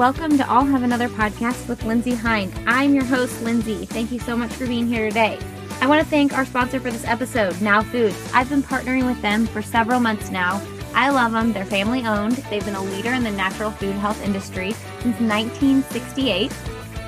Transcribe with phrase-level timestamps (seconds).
[0.00, 2.50] Welcome to I'll Have Another podcast with Lindsey Hein.
[2.66, 3.84] I'm your host, Lindsay.
[3.84, 5.38] Thank you so much for being here today.
[5.82, 8.16] I want to thank our sponsor for this episode, Now Foods.
[8.32, 10.66] I've been partnering with them for several months now.
[10.94, 11.52] I love them.
[11.52, 12.36] They're family owned.
[12.48, 14.72] They've been a leader in the natural food health industry
[15.02, 16.50] since 1968.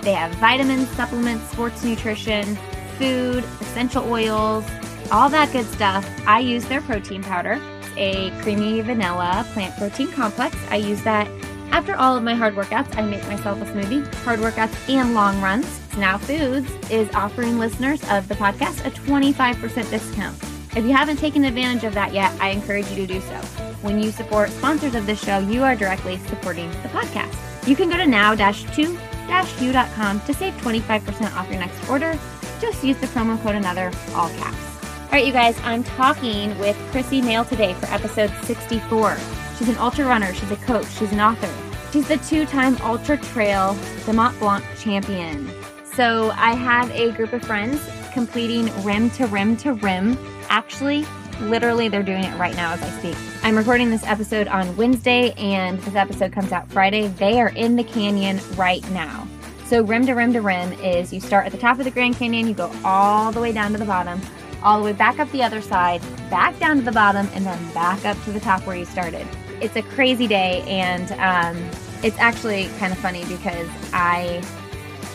[0.02, 2.56] They have vitamins, supplements, sports nutrition,
[2.98, 4.66] food, essential oils,
[5.10, 6.06] all that good stuff.
[6.26, 7.58] I use their protein powder,
[7.96, 10.54] a creamy vanilla plant protein complex.
[10.68, 11.26] I use that
[11.72, 15.40] after all of my hard workouts, I make myself a smoothie, hard workouts, and long
[15.40, 15.80] runs.
[15.96, 20.36] Now Foods is offering listeners of the podcast a 25% discount.
[20.76, 23.36] If you haven't taken advantage of that yet, I encourage you to do so.
[23.82, 27.36] When you support sponsors of this show, you are directly supporting the podcast.
[27.66, 32.18] You can go to now-2-u.com to save 25% off your next order.
[32.60, 34.56] Just use the promo code another, all caps.
[35.04, 39.16] All right, you guys, I'm talking with Chrissy Moehl today for episode 64.
[39.58, 41.52] She's an ultra runner, she's a coach, she's an author.
[41.92, 45.50] She's the two time Ultra Trail de Mont Blanc champion.
[45.92, 50.16] So I have a group of friends completing rim to rim to rim.
[50.48, 51.04] Actually,
[51.42, 53.16] literally, they're doing it right now as I speak.
[53.42, 57.08] I'm recording this episode on Wednesday, and this episode comes out Friday.
[57.08, 59.28] They are in the canyon right now.
[59.66, 62.16] So, rim to rim to rim is you start at the top of the Grand
[62.16, 64.18] Canyon, you go all the way down to the bottom,
[64.62, 67.72] all the way back up the other side, back down to the bottom, and then
[67.74, 69.26] back up to the top where you started
[69.62, 71.70] it's a crazy day, and um,
[72.02, 74.42] it's actually kind of funny because I,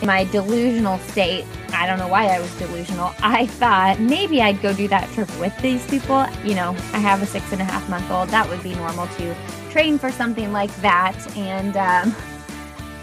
[0.00, 3.12] in my delusional state, I don't know why I was delusional.
[3.18, 6.26] I thought maybe I'd go do that trip with these people.
[6.44, 8.30] You know, I have a six and a half month old.
[8.30, 9.36] That would be normal to
[9.70, 11.36] train for something like that.
[11.36, 12.16] And um,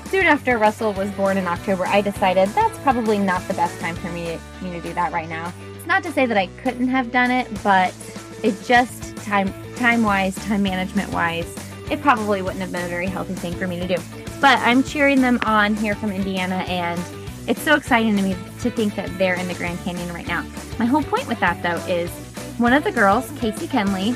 [0.09, 3.95] soon after Russell was born in October, I decided that's probably not the best time
[3.95, 5.53] for me, me to do that right now.
[5.75, 7.93] It's not to say that I couldn't have done it, but
[8.41, 11.53] it just time time wise, time management wise,
[11.89, 13.95] it probably wouldn't have been a very healthy thing for me to do.
[14.41, 17.01] But I'm cheering them on here from Indiana, and
[17.47, 20.43] it's so exciting to me to think that they're in the Grand Canyon right now.
[20.79, 22.09] My whole point with that, though, is
[22.57, 24.15] one of the girls, Casey Kenley,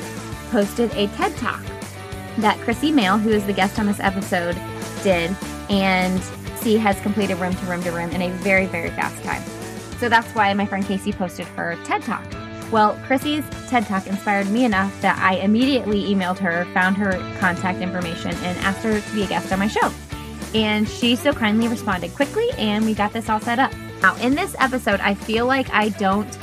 [0.50, 1.62] posted a TED Talk
[2.38, 4.60] that Chrissy Moehl, who is the guest on this episode,
[5.02, 5.34] did,
[5.68, 6.22] and
[6.62, 9.42] she has completed room to room to room in a very, very fast time.
[9.98, 12.24] So that's why my friend Casey posted her TED Talk.
[12.70, 17.80] Well, Chrissy's TED Talk inspired me enough that I immediately emailed her, found her contact
[17.80, 19.90] information, and asked her to be a guest on my show.
[20.54, 23.72] And she so kindly responded quickly, and we got this all set up.
[24.02, 26.38] Now, in this episode, I feel like I don't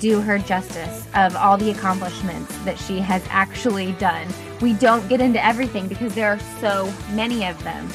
[0.00, 4.26] do her justice of all the accomplishments that she has actually done.
[4.60, 7.88] We don't get into everything because there are so many of them.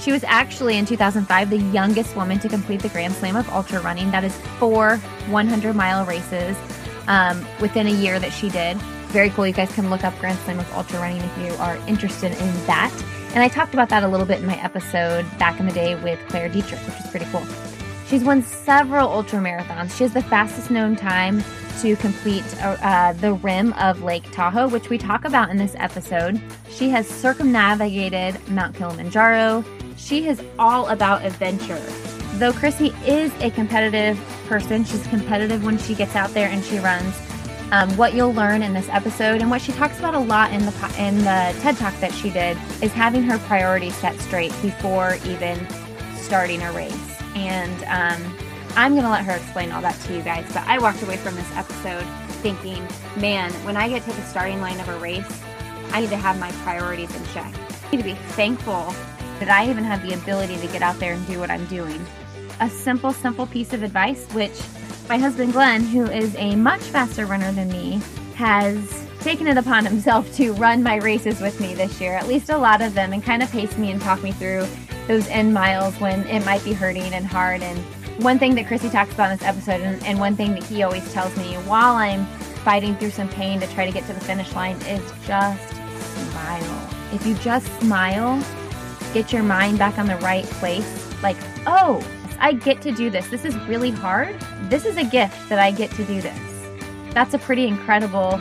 [0.00, 3.80] She was actually in 2005 the youngest woman to complete the Grand Slam of ultra
[3.80, 4.10] running.
[4.10, 4.96] That is four
[5.28, 6.56] 100 mile races
[7.08, 8.76] um, within a year that she did.
[9.08, 9.46] Very cool.
[9.46, 12.66] You guys can look up Grand Slam of Ultra Running if you are interested in
[12.66, 12.94] that.
[13.34, 15.94] And I talked about that a little bit in my episode back in the day
[15.96, 17.44] with Claire Dietrich, which is pretty cool.
[18.06, 19.96] She's won several ultra marathons.
[19.96, 21.42] She has the fastest known time
[21.80, 26.40] to complete uh, the rim of Lake Tahoe, which we talk about in this episode.
[26.70, 29.64] She has circumnavigated Mount Kilimanjaro.
[29.96, 31.82] She is all about adventure.
[32.38, 34.16] Though Chrissy is a competitive
[34.46, 37.20] person, she's competitive when she gets out there and she runs.
[37.72, 40.64] Um, what you'll learn in this episode and what she talks about a lot in
[40.64, 45.18] the in the TED Talk that she did is having her priorities set straight before
[45.26, 45.66] even
[46.14, 47.20] starting a race.
[47.34, 48.38] And um,
[48.76, 50.46] I'm going to let her explain all that to you guys.
[50.54, 52.04] But I walked away from this episode
[52.40, 55.42] thinking, man, when I get to the starting line of a race,
[55.90, 57.52] I need to have my priorities in check.
[57.52, 58.94] I need to be thankful
[59.40, 62.06] that I even have the ability to get out there and do what I'm doing
[62.60, 64.60] a simple, simple piece of advice, which
[65.08, 68.00] my husband Glenn, who is a much faster runner than me,
[68.34, 72.50] has taken it upon himself to run my races with me this year, at least
[72.50, 74.66] a lot of them, and kind of pace me and talk me through
[75.06, 77.62] those end miles when it might be hurting and hard.
[77.62, 77.78] And
[78.22, 80.82] one thing that Chrissy talks about in this episode, and, and one thing that he
[80.82, 82.26] always tells me while I'm
[82.64, 85.68] fighting through some pain to try to get to the finish line is just
[86.30, 86.90] smile.
[87.12, 88.42] If you just smile,
[89.14, 92.04] get your mind back on the right place, like, oh,
[92.40, 93.28] I get to do this.
[93.28, 94.38] This is really hard.
[94.64, 96.38] This is a gift that I get to do this.
[97.12, 98.38] That's a pretty incredible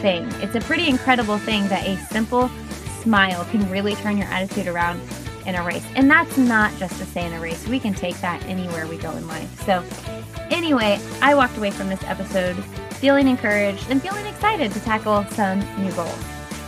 [0.00, 0.28] thing.
[0.40, 2.50] It's a pretty incredible thing that a simple
[3.00, 5.00] smile can really turn your attitude around
[5.46, 5.84] in a race.
[5.96, 7.66] And that's not just to say in a race.
[7.66, 9.64] We can take that anywhere we go in life.
[9.64, 9.82] So,
[10.50, 12.54] anyway, I walked away from this episode
[12.94, 16.24] feeling encouraged and feeling excited to tackle some new goals.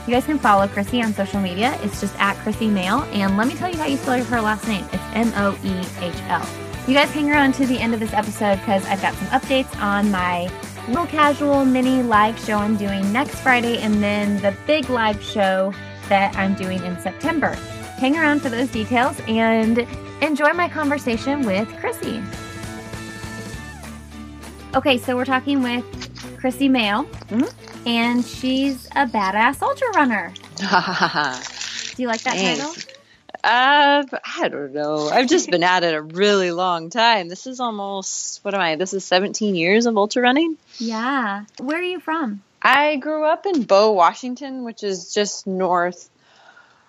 [0.07, 1.79] You guys can follow Chrissy on social media.
[1.83, 3.07] It's just at Chrissy Moehl.
[3.13, 4.85] And let me tell you how you spell her last name.
[4.93, 6.70] It's M O E H L.
[6.87, 9.81] You guys hang around to the end of this episode because I've got some updates
[9.81, 10.51] on my
[10.89, 15.73] little casual mini live show I'm doing next Friday and then the big live show
[16.09, 17.57] that I'm doing in September.
[17.99, 19.87] hang around for those details and
[20.23, 22.23] enjoy my conversation with Chrissy.
[24.75, 25.85] Okay, so we're talking with
[26.39, 27.89] Chrissy Moehl, mm-hmm.
[27.89, 30.33] and she's a badass ultra runner.
[31.95, 32.61] Do you like that Thanks.
[32.61, 32.90] title?
[33.43, 34.05] Uh,
[34.39, 35.09] I don't know.
[35.09, 37.29] I've just been at it a really long time.
[37.29, 38.77] This is almost what am I?
[38.77, 40.57] This is 17 years of ultra running.
[40.79, 41.45] Yeah.
[41.59, 42.43] Where are you from?
[42.63, 46.11] I grew up in Bow, Washington, which is just north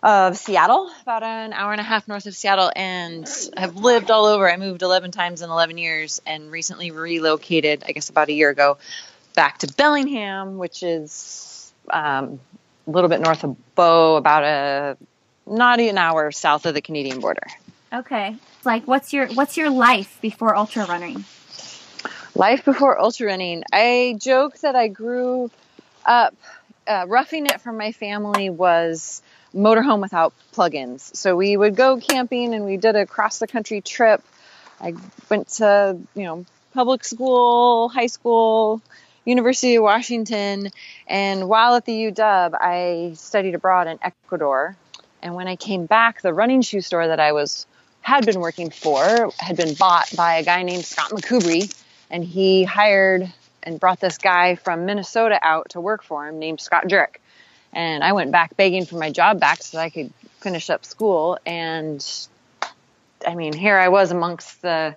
[0.04, 4.26] of Seattle, about an hour and a half north of Seattle, and have lived all
[4.26, 4.52] over.
[4.52, 8.50] I moved 11 times in 11 years and recently relocated, I guess about a year
[8.50, 8.78] ago,
[9.36, 12.40] back to Bellingham, which is um,
[12.88, 14.98] a little bit north of Bow, about a
[15.52, 17.46] not an hour south of the Canadian border.
[17.94, 18.36] Okay.
[18.64, 21.26] Like what's your what's your life before ultra running?
[22.34, 23.64] Life before ultra running.
[23.72, 25.52] I joke that I grew
[26.06, 26.36] up
[26.88, 29.22] uh, roughing it from my family was
[29.54, 31.16] motorhome without plugins.
[31.16, 34.24] So we would go camping and we did a cross the country trip.
[34.80, 34.96] I
[35.30, 38.82] went to, you know, public school, high school,
[39.26, 40.70] University of Washington,
[41.06, 44.76] and while at the UW, I studied abroad in Ecuador.
[45.22, 47.66] And when I came back, the running shoe store that I was
[48.02, 51.74] had been working for had been bought by a guy named Scott McCoubrey,
[52.10, 53.32] and he hired
[53.64, 57.18] and brought this guy from Minnesota out to work for him named Scott Jurek.
[57.74, 61.38] And I went back begging for my job back so I could finish up school.
[61.46, 62.06] And
[63.26, 64.96] I mean, here I was amongst the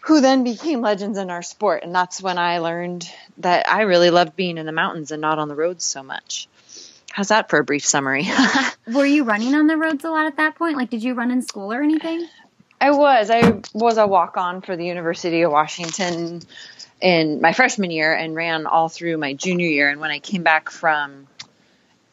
[0.00, 1.82] who then became legends in our sport.
[1.82, 5.40] And that's when I learned that I really loved being in the mountains and not
[5.40, 6.46] on the roads so much.
[7.16, 8.28] How's that for a brief summary?
[8.92, 10.76] Were you running on the roads a lot at that point?
[10.76, 12.28] Like, did you run in school or anything?
[12.78, 13.30] I was.
[13.30, 16.42] I was a walk on for the University of Washington
[17.00, 19.88] in my freshman year and ran all through my junior year.
[19.88, 21.26] And when I came back from,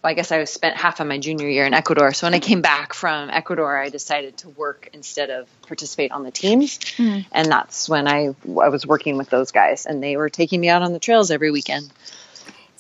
[0.01, 2.13] well, I guess I spent half of my junior year in Ecuador.
[2.13, 6.23] So when I came back from Ecuador, I decided to work instead of participate on
[6.23, 6.79] the teams.
[6.95, 7.25] Mm.
[7.33, 10.69] And that's when I, I was working with those guys, and they were taking me
[10.69, 11.91] out on the trails every weekend.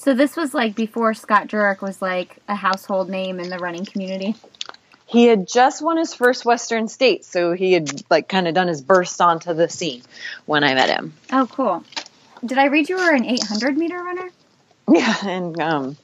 [0.03, 3.85] So this was like before Scott Jurek was like a household name in the running
[3.85, 4.35] community.
[5.05, 8.67] He had just won his first Western State, so he had like kind of done
[8.67, 10.01] his burst onto the scene
[10.45, 11.13] when I met him.
[11.31, 11.85] Oh, cool!
[12.45, 14.29] Did I read you were an 800 meter runner?
[14.91, 15.97] Yeah, and um,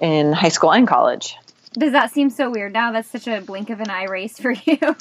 [0.00, 1.36] in high school and college.
[1.74, 2.92] Does that seem so weird now?
[2.92, 4.96] That's such a blink of an eye race for you.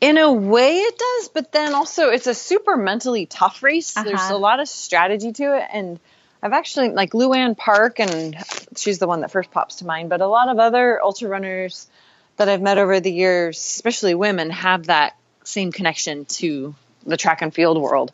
[0.00, 3.96] In a way, it does, but then also it's a super mentally tough race.
[3.96, 4.08] Uh-huh.
[4.08, 6.00] There's a lot of strategy to it, and
[6.46, 8.36] I've actually like Luann Park, and
[8.76, 10.08] she's the one that first pops to mind.
[10.08, 11.88] But a lot of other ultra runners
[12.36, 17.42] that I've met over the years, especially women, have that same connection to the track
[17.42, 18.12] and field world.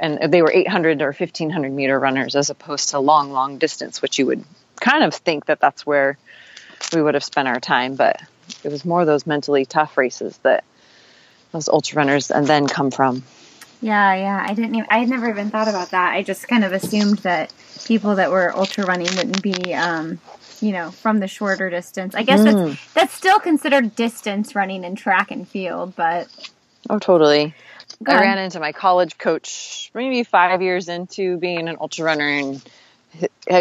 [0.00, 4.18] And they were 800 or 1500 meter runners as opposed to long, long distance, which
[4.18, 4.42] you would
[4.80, 6.16] kind of think that that's where
[6.94, 7.94] we would have spent our time.
[7.94, 8.22] But
[8.64, 10.64] it was more those mentally tough races that
[11.52, 13.22] those ultra runners and then come from.
[13.80, 14.46] Yeah, yeah.
[14.48, 16.12] I didn't even, I had never even thought about that.
[16.12, 17.52] I just kind of assumed that
[17.84, 20.18] people that were ultra running wouldn't be, um,
[20.60, 22.14] you know, from the shorter distance.
[22.14, 22.44] I guess mm.
[22.44, 26.28] that's, that's still considered distance running in track and field, but.
[26.88, 27.54] Oh, totally.
[28.06, 32.62] I ran into my college coach maybe five years into being an ultra runner, and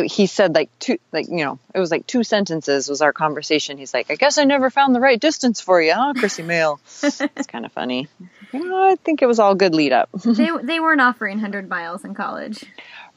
[0.05, 3.77] he said like two, like you know, it was like two sentences was our conversation.
[3.77, 6.79] He's like, "I guess I never found the right distance for you, huh, Chrissy Moehl?"
[7.35, 8.07] it's kind of funny.
[8.51, 10.09] You know, I think it was all good lead up.
[10.25, 12.63] they they weren't offering hundred miles in college,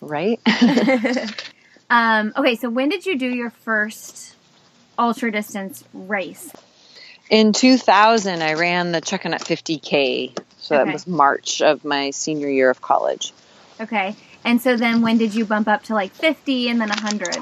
[0.00, 0.40] right?
[1.90, 4.36] um, okay, so when did you do your first
[4.98, 6.52] ultra distance race?
[7.30, 10.38] In 2000, I ran the Chuckanut 50K.
[10.58, 10.84] So okay.
[10.84, 13.32] that was March of my senior year of college.
[13.80, 14.16] Okay.
[14.48, 17.36] And so then when did you bump up to like 50 and then 100?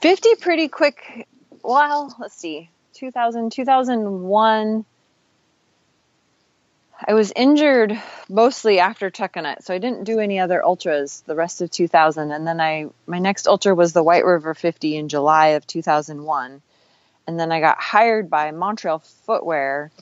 [0.00, 1.28] 50 pretty quick.
[1.62, 2.70] Well, let's see.
[2.94, 4.84] 2000, 2001.
[7.06, 11.60] I was injured mostly after Chuckanut, so I didn't do any other ultras the rest
[11.60, 12.32] of 2000.
[12.32, 16.62] And then I, my next ultra was the White River 50 in July of 2001.
[17.28, 19.92] And then I got hired by Montrail Footwear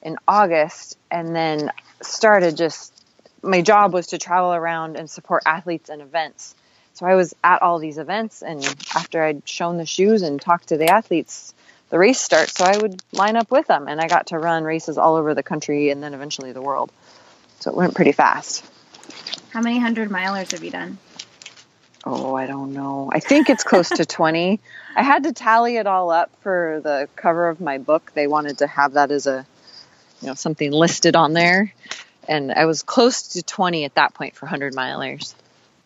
[0.00, 2.95] in August and then started just
[3.46, 6.54] my job was to travel around and support athletes and events.
[6.94, 10.68] So I was at all these events and after I'd shown the shoes and talked
[10.68, 11.54] to the athletes,
[11.90, 12.54] the race starts.
[12.54, 15.34] So I would line up with them and I got to run races all over
[15.34, 16.90] the country and then eventually the world.
[17.60, 18.64] So it went pretty fast.
[19.50, 20.98] How many hundred milers have you done?
[22.04, 23.10] Oh, I don't know.
[23.12, 24.60] I think it's close to 20.
[24.94, 28.12] I had to tally it all up for the cover of my book.
[28.14, 29.46] They wanted to have that as a
[30.22, 31.74] you know something listed on there
[32.28, 35.34] and i was close to 20 at that point for 100 milers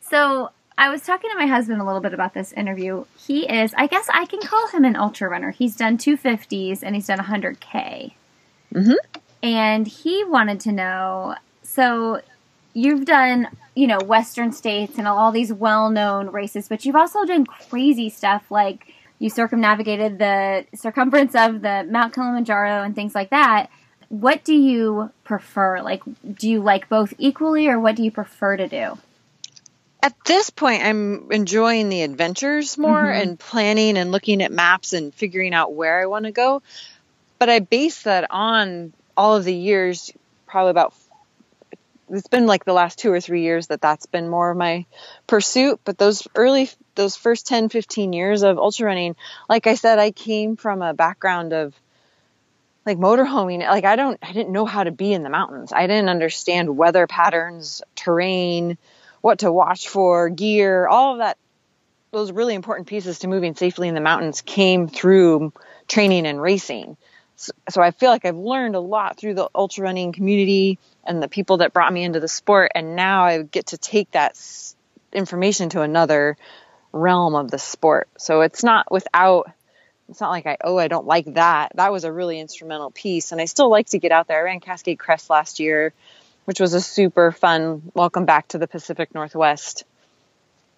[0.01, 3.05] so I was talking to my husband a little bit about this interview.
[3.27, 5.51] He is, I guess I can call him an ultra runner.
[5.51, 8.13] He's done 250s and he's done 100K.
[8.75, 8.93] Mm-hmm.
[9.43, 12.21] And he wanted to know so
[12.73, 17.25] you've done, you know, Western states and all these well known races, but you've also
[17.25, 23.31] done crazy stuff like you circumnavigated the circumference of the Mount Kilimanjaro and things like
[23.31, 23.69] that.
[24.11, 25.81] What do you prefer?
[25.81, 26.03] Like,
[26.35, 28.99] do you like both equally or what do you prefer to do?
[30.03, 33.23] at this point i'm enjoying the adventures more mm-hmm.
[33.23, 36.63] and planning and looking at maps and figuring out where i want to go
[37.39, 40.13] but i base that on all of the years
[40.47, 40.95] probably about
[42.13, 44.85] it's been like the last two or three years that that's been more of my
[45.27, 49.17] pursuit but those early those first 10 15 years of ultra running
[49.49, 51.75] like i said i came from a background of
[52.91, 55.87] like motorhoming like i don't i didn't know how to be in the mountains i
[55.87, 58.77] didn't understand weather patterns terrain
[59.21, 61.37] what to watch for, gear, all of that,
[62.11, 65.53] those really important pieces to moving safely in the mountains came through
[65.87, 66.97] training and racing.
[67.37, 71.23] So, so I feel like I've learned a lot through the ultra running community and
[71.23, 72.73] the people that brought me into the sport.
[72.75, 74.39] And now I get to take that
[75.13, 76.37] information to another
[76.93, 78.09] realm of the sport.
[78.19, 79.51] So it's not without
[80.11, 81.73] it's not like I oh I don't like that.
[81.77, 84.41] That was a really instrumental piece and I still like to get out there.
[84.41, 85.93] I ran Cascade Crest last year
[86.45, 89.85] which was a super fun welcome back to the Pacific Northwest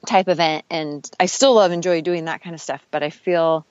[0.07, 0.65] type event.
[0.69, 3.65] And I still love enjoy doing that kind of stuff, but I feel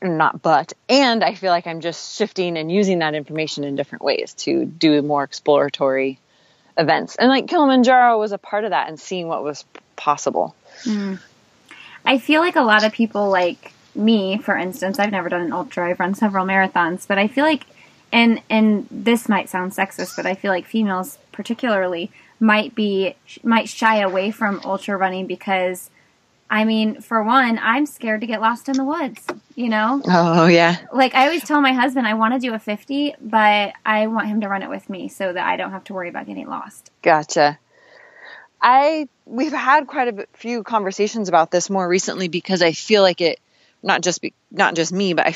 [0.00, 4.04] not but and I feel like I'm just shifting and using that information in different
[4.04, 6.20] ways to do more exploratory
[6.76, 7.16] events.
[7.16, 9.64] And like Kilimanjaro was a part of that and seeing what was
[9.96, 10.54] possible.
[10.84, 11.20] Mm.
[12.04, 15.52] I feel like a lot of people like me, for instance, I've never done an
[15.52, 15.90] ultra.
[15.90, 17.66] I've run several marathons, but I feel like
[18.12, 23.68] and and this might sound sexist, but I feel like females particularly might be might
[23.68, 25.90] shy away from ultra running because
[26.50, 30.00] I mean, for one, I'm scared to get lost in the woods, you know?
[30.06, 30.76] Oh, yeah.
[30.94, 34.28] Like I always tell my husband I want to do a 50, but I want
[34.28, 36.48] him to run it with me so that I don't have to worry about getting
[36.48, 36.90] lost.
[37.02, 37.58] Gotcha.
[38.60, 43.20] I we've had quite a few conversations about this more recently because I feel like
[43.20, 43.38] it
[43.82, 45.32] not just be, not just me, but I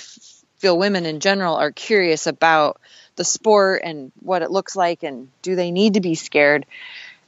[0.58, 2.80] feel women in general are curious about
[3.16, 6.66] the sport and what it looks like and do they need to be scared.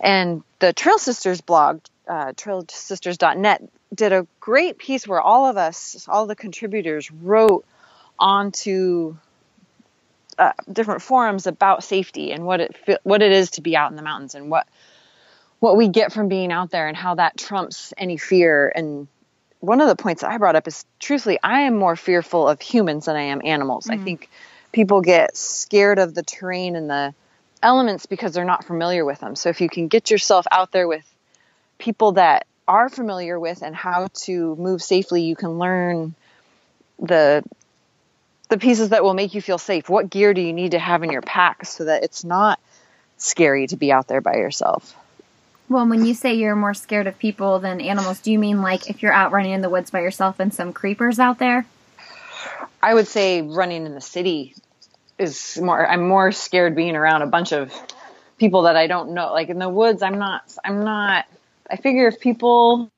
[0.00, 3.62] And the Trail Sisters blog, uh, trailsisters.net,
[3.94, 7.64] did a great piece where all of us, all the contributors, wrote
[8.18, 9.16] onto
[10.38, 13.96] uh, different forums about safety and what it what it is to be out in
[13.96, 14.66] the mountains and what
[15.60, 19.06] what we get from being out there and how that trumps any fear and
[19.64, 23.06] one of the points I brought up is truthfully, I am more fearful of humans
[23.06, 23.86] than I am animals.
[23.86, 23.94] Mm.
[23.94, 24.30] I think
[24.72, 27.14] people get scared of the terrain and the
[27.62, 29.36] elements because they're not familiar with them.
[29.36, 31.04] So if you can get yourself out there with
[31.78, 36.14] people that are familiar with and how to move safely, you can learn
[36.98, 37.42] the
[38.50, 39.88] the pieces that will make you feel safe.
[39.88, 42.60] What gear do you need to have in your pack so that it's not
[43.16, 44.94] scary to be out there by yourself?
[45.68, 48.90] Well, when you say you're more scared of people than animals, do you mean like
[48.90, 51.66] if you're out running in the woods by yourself and some creepers out there?
[52.82, 54.54] I would say running in the city
[55.18, 57.72] is more I'm more scared being around a bunch of
[58.36, 59.32] people that I don't know.
[59.32, 61.24] Like in the woods, I'm not I'm not
[61.70, 62.90] I figure if people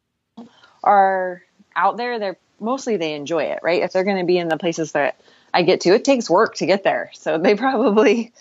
[0.82, 1.42] are
[1.75, 3.82] out there, they're mostly they enjoy it, right?
[3.82, 5.20] If they're going to be in the places that
[5.54, 7.11] I get to, it takes work to get there.
[7.14, 8.32] So they probably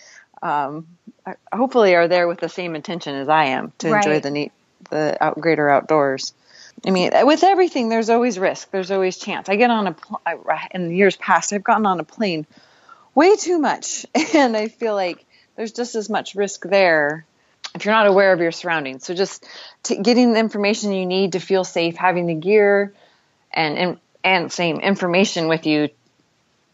[0.42, 0.86] um,
[1.52, 4.04] hopefully are there with the same intention as I am to right.
[4.04, 4.52] enjoy the neat,
[4.90, 6.34] the out, greater outdoors.
[6.86, 8.70] I mean, with everything, there's always risk.
[8.70, 9.48] There's always chance.
[9.48, 12.46] I get on a pl- I, in years past, I've gotten on a plane
[13.14, 15.24] way too much, and I feel like
[15.56, 17.24] there's just as much risk there
[17.74, 19.04] if you're not aware of your surroundings.
[19.04, 19.46] So just
[19.82, 22.94] t- getting the information you need to feel safe, having the gear,
[23.52, 25.88] and and, and same information with you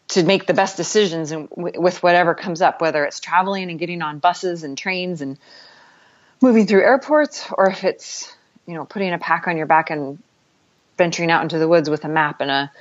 [0.09, 3.79] to make the best decisions and w- with whatever comes up, whether it's traveling and
[3.79, 5.37] getting on buses and trains and
[6.41, 8.33] moving through airports, or if it's
[8.67, 10.21] you know putting a pack on your back and
[10.97, 12.71] venturing out into the woods with a map and a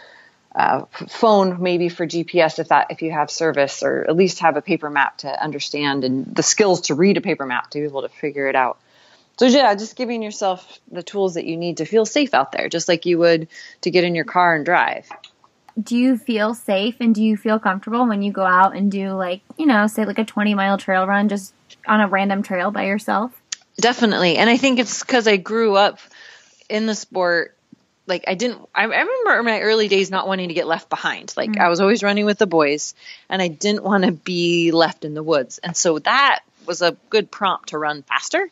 [0.54, 4.58] uh, phone maybe for GPS if that if you have service or at least have
[4.58, 7.84] a paper map to understand and the skills to read a paper map to be
[7.84, 8.78] able to figure it out.
[9.38, 12.68] So yeah, just giving yourself the tools that you need to feel safe out there,
[12.68, 13.48] just like you would
[13.80, 15.08] to get in your car and drive
[15.80, 19.12] do you feel safe and do you feel comfortable when you go out and do
[19.12, 21.54] like you know say like a 20 mile trail run just
[21.86, 23.40] on a random trail by yourself?
[23.80, 24.36] Definitely.
[24.36, 25.98] And i think it's because i grew up
[26.68, 27.56] in the sport
[28.06, 31.32] like i didn't i, remember in my early days not wanting to get left behind.
[31.36, 31.62] Like mm-hmm.
[31.62, 32.94] i was always running with the boys
[33.28, 35.58] and i didn't want to be left in the woods.
[35.58, 38.48] And so that was a good prompt to run faster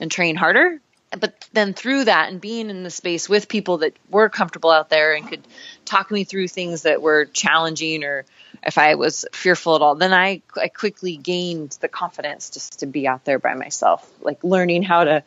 [0.00, 0.80] and train harder.
[1.18, 4.90] But then through that and being in the space with people that were comfortable out
[4.90, 5.42] there and could
[5.88, 8.24] talk me through things that were challenging or
[8.62, 12.86] if I was fearful at all, then I, I quickly gained the confidence just to
[12.86, 15.22] be out there by myself, like learning how to,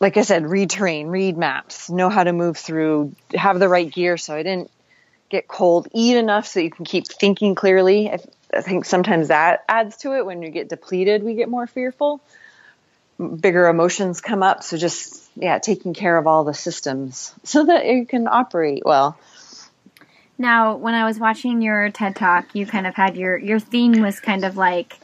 [0.00, 3.90] like I said, read terrain, read maps, know how to move through, have the right
[3.90, 4.70] gear so I didn't
[5.28, 8.10] get cold, eat enough so you can keep thinking clearly.
[8.10, 8.18] I,
[8.52, 10.24] I think sometimes that adds to it.
[10.24, 12.20] When you get depleted, we get more fearful
[13.18, 14.62] bigger emotions come up.
[14.62, 19.18] So just yeah, taking care of all the systems so that you can operate well.
[20.38, 24.00] Now, when I was watching your TED talk, you kind of had your your theme
[24.00, 24.98] was kind of like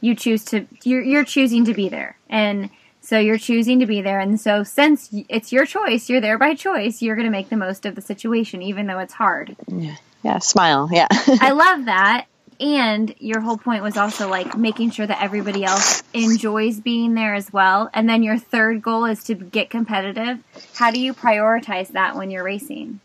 [0.00, 2.16] you choose to you're you're choosing to be there.
[2.28, 6.38] And so you're choosing to be there and so since it's your choice, you're there
[6.38, 9.56] by choice, you're going to make the most of the situation even though it's hard.
[9.68, 9.96] Yeah.
[10.24, 10.88] Yeah, smile.
[10.90, 11.06] Yeah.
[11.10, 12.26] I love that
[12.60, 17.34] and your whole point was also like making sure that everybody else enjoys being there
[17.34, 17.90] as well.
[17.92, 20.38] And then your third goal is to get competitive.
[20.74, 23.00] How do you prioritize that when you're racing?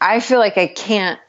[0.00, 1.20] I feel like i can't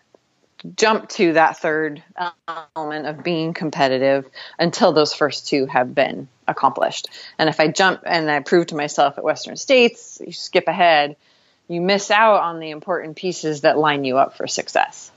[0.76, 2.32] jump to that third uh,
[2.76, 4.26] element of being competitive
[4.58, 7.08] until those first two have been accomplished.
[7.38, 11.16] And if i jump and i prove to myself at western states you skip ahead
[11.68, 15.12] you miss out on the important pieces that line you up for success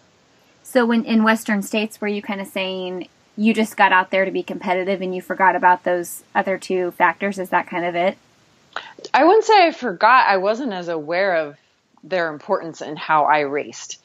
[0.68, 3.08] so when in Western states, were you kind of saying
[3.38, 6.90] you just got out there to be competitive and you forgot about those other two
[6.90, 7.38] factors?
[7.38, 8.18] Is that kind of it?
[9.14, 10.28] I wouldn't say I forgot.
[10.28, 11.56] I wasn't as aware of
[12.04, 13.98] their importance and how I raced.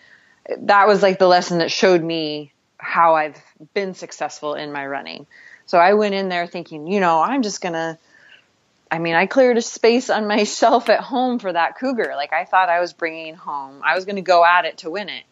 [0.57, 3.41] That was like the lesson that showed me how I've
[3.73, 5.27] been successful in my running.
[5.65, 7.97] So I went in there thinking, you know, I'm just going to
[8.89, 12.13] I mean, I cleared a space on my shelf at home for that cougar.
[12.15, 13.81] Like I thought I was bringing home.
[13.83, 15.25] I was going to go at it to win it.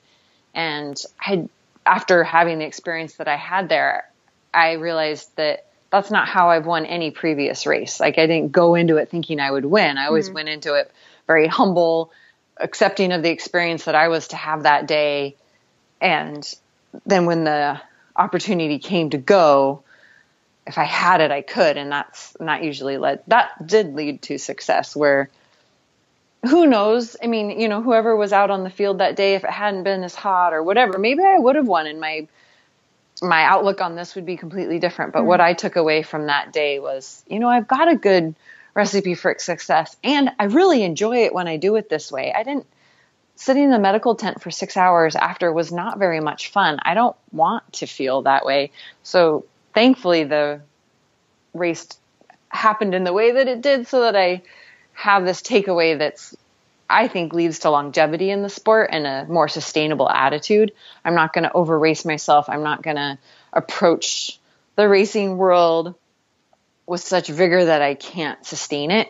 [0.53, 1.47] And I,
[1.85, 4.09] after having the experience that I had there,
[4.53, 7.99] I realized that that's not how I've won any previous race.
[7.99, 9.97] Like I didn't go into it thinking I would win.
[9.97, 10.35] I always mm-hmm.
[10.35, 10.91] went into it
[11.27, 12.11] very humble,
[12.57, 15.35] accepting of the experience that I was to have that day.
[15.99, 16.43] And
[17.05, 17.79] then when the
[18.15, 19.83] opportunity came to go,
[20.67, 21.77] if I had it, I could.
[21.77, 25.29] And that's not usually led, that did lead to success where
[26.43, 27.15] who knows?
[27.21, 29.83] I mean, you know, whoever was out on the field that day, if it hadn't
[29.83, 32.27] been as hot or whatever, maybe I would have won and my
[33.23, 35.13] my outlook on this would be completely different.
[35.13, 35.27] But mm-hmm.
[35.27, 38.33] what I took away from that day was, you know, I've got a good
[38.73, 42.33] recipe for success and I really enjoy it when I do it this way.
[42.33, 42.65] I didn't
[43.35, 46.79] sitting in the medical tent for six hours after was not very much fun.
[46.83, 48.71] I don't want to feel that way.
[49.03, 50.61] So thankfully the
[51.53, 51.87] race
[52.49, 54.41] happened in the way that it did so that I
[54.93, 56.35] have this takeaway that's
[56.91, 60.73] I think leads to longevity in the sport and a more sustainable attitude.
[61.05, 62.49] I'm not going to over race myself.
[62.49, 63.17] I'm not going to
[63.53, 64.39] approach
[64.75, 65.95] the racing world
[66.85, 69.07] with such vigor that I can't sustain it.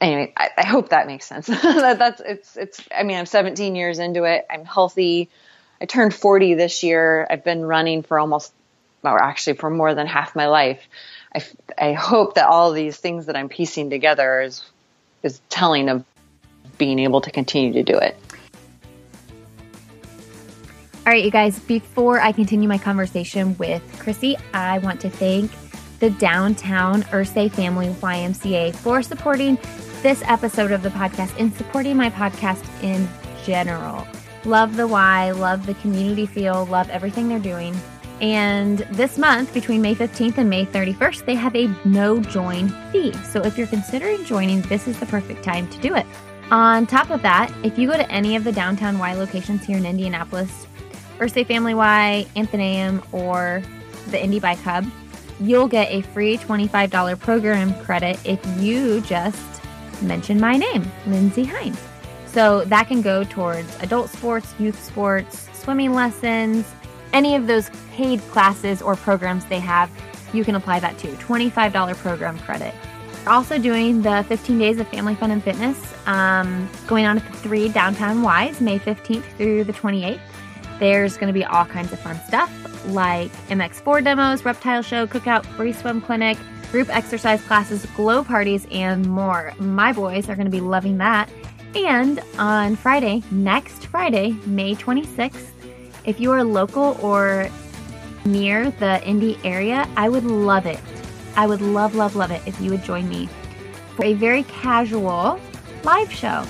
[0.00, 1.46] Anyway, I, I hope that makes sense.
[1.46, 2.80] that, that's it's it's.
[2.94, 4.44] I mean, I'm 17 years into it.
[4.50, 5.30] I'm healthy.
[5.80, 7.26] I turned 40 this year.
[7.30, 8.52] I've been running for almost,
[9.04, 10.88] or actually for more than half my life.
[11.34, 11.44] I,
[11.78, 14.64] I hope that all these things that I'm piecing together is
[15.24, 16.04] is telling of
[16.78, 18.16] being able to continue to do it.
[21.06, 25.50] All right, you guys, before I continue my conversation with Chrissy, I want to thank
[25.98, 29.58] the Downtown Irsay Family YMCA for supporting
[30.02, 33.08] this episode of the podcast and supporting my podcast in
[33.44, 34.06] general.
[34.44, 37.74] Love the Y, love the community feel, love everything they're doing.
[38.20, 43.12] And this month, between May 15th and May 31st, they have a no join fee.
[43.30, 46.06] So if you're considering joining, this is the perfect time to do it.
[46.50, 49.76] On top of that, if you go to any of the downtown Y locations here
[49.76, 50.66] in Indianapolis,
[51.18, 53.62] Irsay Family Y, Athenaeum, or
[54.10, 54.86] the Indy Bike Hub,
[55.40, 59.62] you'll get a free $25 program credit if you just
[60.02, 61.76] mention my name, Lindsey Hein.
[62.26, 66.66] So that can go towards adult sports, youth sports, swimming lessons,
[67.14, 69.90] any of those paid classes or programs they have,
[70.34, 72.74] you can apply that to $25 program credit.
[73.24, 77.26] We're also doing the 15 days of family fun and fitness um, going on at
[77.26, 80.20] the three downtown Ys, May 15th through the 28th.
[80.78, 82.50] There's going to be all kinds of fun stuff
[82.88, 86.36] like MX4 demos, reptile show, cookout, free swim clinic,
[86.70, 89.54] group exercise classes, glow parties, and more.
[89.58, 91.30] My boys are going to be loving that.
[91.74, 95.53] And on Friday, next Friday, May 26th,
[96.04, 97.48] if you are local or
[98.24, 100.80] near the Indy area, I would love it.
[101.36, 103.28] I would love, love, love it if you would join me
[103.96, 105.40] for a very casual
[105.82, 106.44] live show.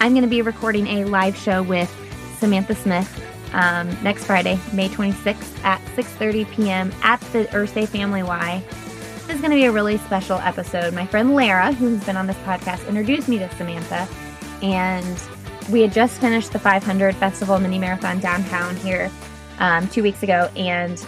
[0.00, 1.90] I'm going to be recording a live show with
[2.38, 3.08] Samantha Smith
[3.52, 6.92] um, next Friday, May 26th at 6:30 p.m.
[7.02, 8.62] at the Irsay Family Y.
[9.26, 10.94] This is going to be a really special episode.
[10.94, 14.08] My friend Lara, who has been on this podcast, introduced me to Samantha,
[14.62, 15.16] and
[15.70, 19.10] we had just finished the 500 Festival Mini Marathon downtown here
[19.58, 21.04] um, two weeks ago, and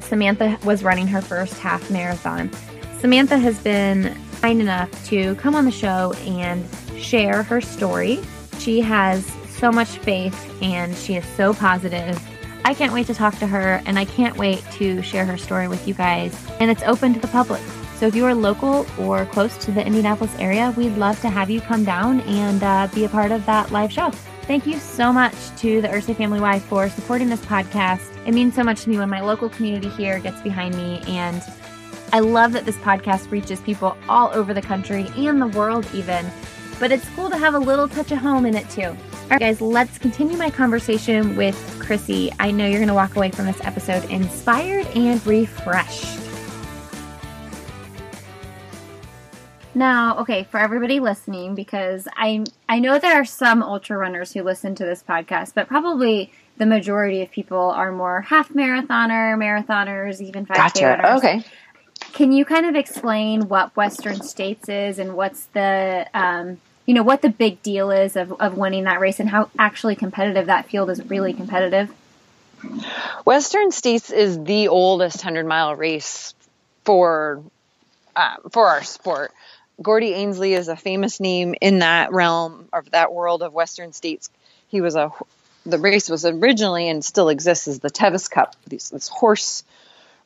[0.00, 2.50] Samantha was running her first half marathon.
[2.98, 8.20] Samantha has been kind enough to come on the show and share her story.
[8.58, 12.20] She has so much faith and she is so positive.
[12.64, 15.68] I can't wait to talk to her and I can't wait to share her story
[15.68, 16.36] with you guys.
[16.60, 17.62] And it's open to the public.
[18.02, 21.48] So if you are local or close to the Indianapolis area, we'd love to have
[21.50, 24.10] you come down and uh, be a part of that live show.
[24.48, 28.02] Thank you so much to the Irsay Family Y for supporting this podcast.
[28.26, 31.44] It means so much to me when my local community here gets behind me and
[32.12, 36.26] I love that this podcast reaches people all over the country and the world, even.
[36.80, 38.82] But it's cool to have a little touch of home in it, too.
[38.82, 42.32] All right, guys, let's continue my conversation with Chrissy.
[42.40, 46.31] I know you're going to walk away from this episode inspired and refreshed.
[49.74, 54.42] Now, okay, for everybody listening, because I I know there are some ultra runners who
[54.42, 60.20] listen to this podcast, but probably the majority of people are more half marathoner, marathoners,
[60.20, 60.86] even 5K Gotcha.
[60.86, 61.18] runners.
[61.18, 61.44] Okay.
[62.12, 67.02] Can you kind of explain what Western States is and what's the, um, you know,
[67.02, 70.68] what the big deal is of, of winning that race and how actually competitive that
[70.68, 71.90] field is really competitive?
[73.24, 76.34] Western States is the oldest hundred mile race
[76.84, 77.42] for
[78.14, 79.32] um, for our sport.
[79.82, 84.30] Gordy Ainsleigh is a famous name in that realm of that world of Western States.
[84.68, 85.12] He was a
[85.64, 89.62] the race was originally and still exists as the Tevis Cup, this, this horse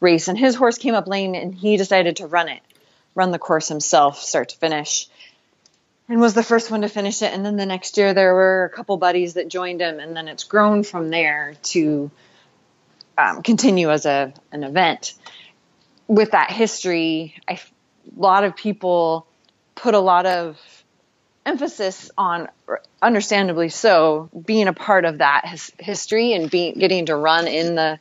[0.00, 2.62] race, and his horse came up lame, and he decided to run it,
[3.14, 5.08] run the course himself, start to finish,
[6.08, 7.32] and was the first one to finish it.
[7.32, 10.28] And then the next year there were a couple buddies that joined him, and then
[10.28, 12.10] it's grown from there to
[13.18, 15.14] um, continue as a an event.
[16.08, 17.60] With that history, I, a
[18.20, 19.25] lot of people
[19.76, 20.58] put a lot of
[21.44, 22.48] emphasis on,
[23.00, 27.76] understandably so, being a part of that his, history and being getting to run in
[27.76, 27.98] the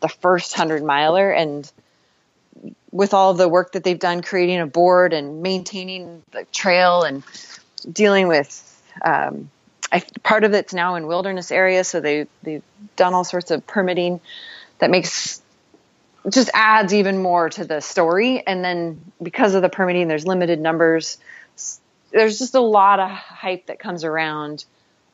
[0.00, 1.30] the first hundred miler.
[1.30, 1.70] And
[2.90, 7.22] with all the work that they've done creating a board and maintaining the trail and
[7.90, 8.68] dealing with
[9.02, 9.50] um,
[9.92, 11.88] I, part of it's now in wilderness areas.
[11.88, 12.62] So they they've
[12.96, 14.20] done all sorts of permitting
[14.78, 15.41] that makes
[16.28, 18.46] just adds even more to the story.
[18.46, 21.18] And then because of the permitting there's limited numbers.
[22.10, 24.64] There's just a lot of hype that comes around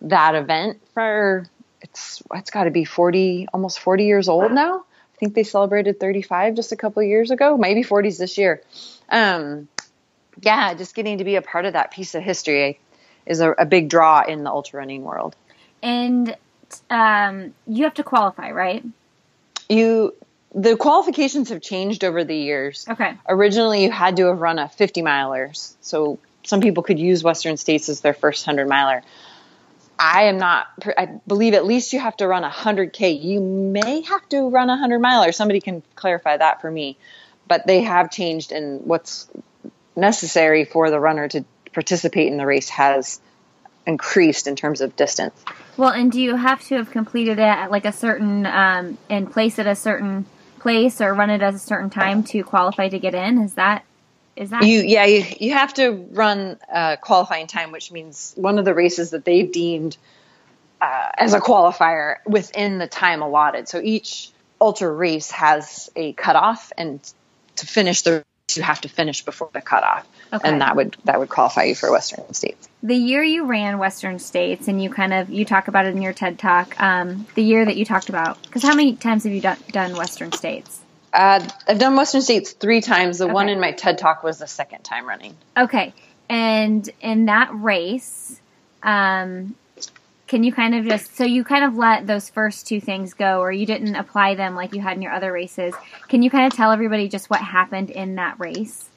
[0.02, 1.46] that event for
[1.80, 4.78] it's it's got to be 40 almost 40 years old now.
[4.80, 8.62] I think they celebrated 35 just a couple of years ago maybe 40s this year.
[9.08, 9.68] Um,
[10.40, 12.78] yeah just getting to be a part of that piece of history
[13.26, 15.36] is a, a big draw in the ultra running world.
[15.82, 16.36] And
[16.90, 18.84] um, you have to qualify, right?
[19.68, 20.14] you
[20.54, 22.86] the qualifications have changed over the years.
[22.88, 23.14] Okay.
[23.28, 27.56] originally you had to have run a 50 milers so some people could use western
[27.56, 29.02] states as their first 100 miler.
[29.98, 34.02] I am not i believe at least you have to run a 100k you may
[34.02, 35.32] have to run a 100 miler.
[35.32, 36.96] Somebody can clarify that for me.
[37.46, 39.26] But they have changed and what's
[39.96, 43.20] necessary for the runner to participate in the race has
[43.86, 45.34] increased in terms of distance.
[45.76, 49.30] Well, and do you have to have completed it at like a certain um, and
[49.30, 50.26] place at a certain
[50.60, 53.38] place or run it at a certain time to qualify to get in?
[53.42, 53.84] Is that
[54.36, 58.58] is that You yeah, you, you have to run uh, qualifying time, which means one
[58.58, 59.96] of the races that they've deemed
[60.80, 63.68] uh, as a qualifier within the time allotted.
[63.68, 67.00] So each ultra race has a cutoff, and
[67.56, 70.48] to finish the race, you have to finish before the cutoff, Okay.
[70.48, 72.68] and that would that would qualify you for Western States.
[72.82, 76.02] the year you ran Western States and you kind of you talk about it in
[76.02, 76.80] your TED talk?
[76.80, 79.96] Um, the year that you talked about because how many times have you done, done
[79.96, 80.80] Western States?
[81.12, 83.18] Uh, I've done Western States three times.
[83.18, 85.34] The one in my TED talk was the second time running.
[85.56, 85.94] Okay,
[86.28, 88.40] and in that race,
[88.82, 89.56] um,
[90.26, 93.40] can you kind of just so you kind of let those first two things go,
[93.40, 95.74] or you didn't apply them like you had in your other races?
[96.08, 98.87] Can you kind of tell everybody just what happened in that race?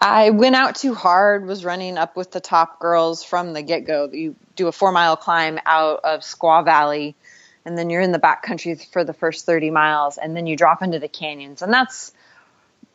[0.00, 3.84] I went out too hard, was running up with the top girls from the get
[3.84, 4.08] go.
[4.10, 7.14] You do a four mile climb out of Squaw Valley,
[7.64, 10.82] and then you're in the backcountry for the first 30 miles, and then you drop
[10.82, 11.60] into the canyons.
[11.60, 12.12] And that's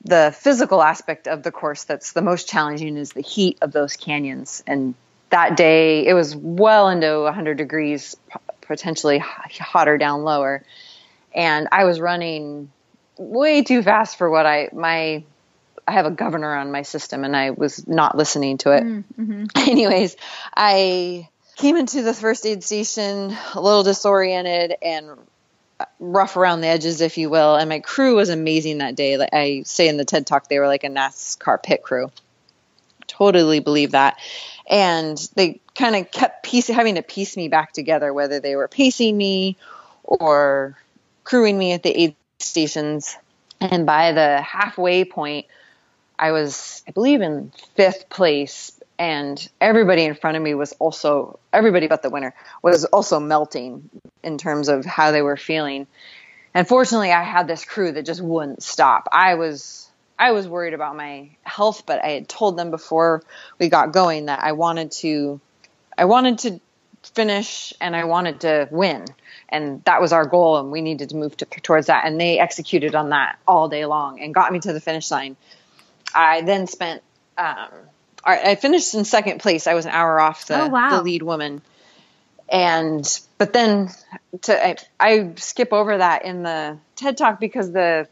[0.04, 3.96] the physical aspect of the course that's the most challenging is the heat of those
[3.96, 4.64] canyons.
[4.66, 4.96] And
[5.30, 8.16] that day, it was well into 100 degrees,
[8.62, 10.64] potentially hotter down lower.
[11.34, 12.72] And I was running
[13.18, 15.24] way too fast for what I, my,
[15.88, 18.84] I have a governor on my system and I was not listening to it.
[18.84, 19.46] Mm-hmm.
[19.70, 20.16] Anyways,
[20.56, 25.10] I came into the first aid station a little disoriented and
[26.00, 27.56] rough around the edges, if you will.
[27.56, 29.18] And my crew was amazing that day.
[29.18, 32.12] Like I say in the TED Talk, they were like a NASCAR pit crew.
[33.08, 34.18] Totally believe that.
[34.68, 38.68] And they kind of kept piece having to piece me back together, whether they were
[38.68, 39.58] pacing me
[40.04, 40.78] or
[41.24, 43.18] crewing me at the aid stations.
[43.62, 45.46] And by the halfway point,
[46.18, 51.40] I was, I believe, in fifth place and everybody in front of me was also
[51.52, 53.90] everybody but the winner was also melting
[54.24, 55.88] in terms of how they were feeling.
[56.54, 59.10] And fortunately i had this crew that just wouldn't stop.
[59.12, 63.22] I was i was worried about my health but i had told them before
[63.60, 65.42] we got going that i wanted to
[65.98, 66.62] i wanted to
[67.04, 69.06] finish and i wanted to win.
[69.50, 72.06] And that was our goal and we needed to move to, towards that.
[72.06, 75.38] And they executed on that all day long and got me to the finish line
[76.16, 77.04] i then spent
[77.38, 77.70] um,
[78.26, 79.68] I finished in second place.
[79.68, 80.90] I was an hour off the, oh, wow.
[80.98, 81.62] the lead woman.
[82.50, 83.90] And but then
[84.44, 88.08] to I, I, skip over that in the TED talk because the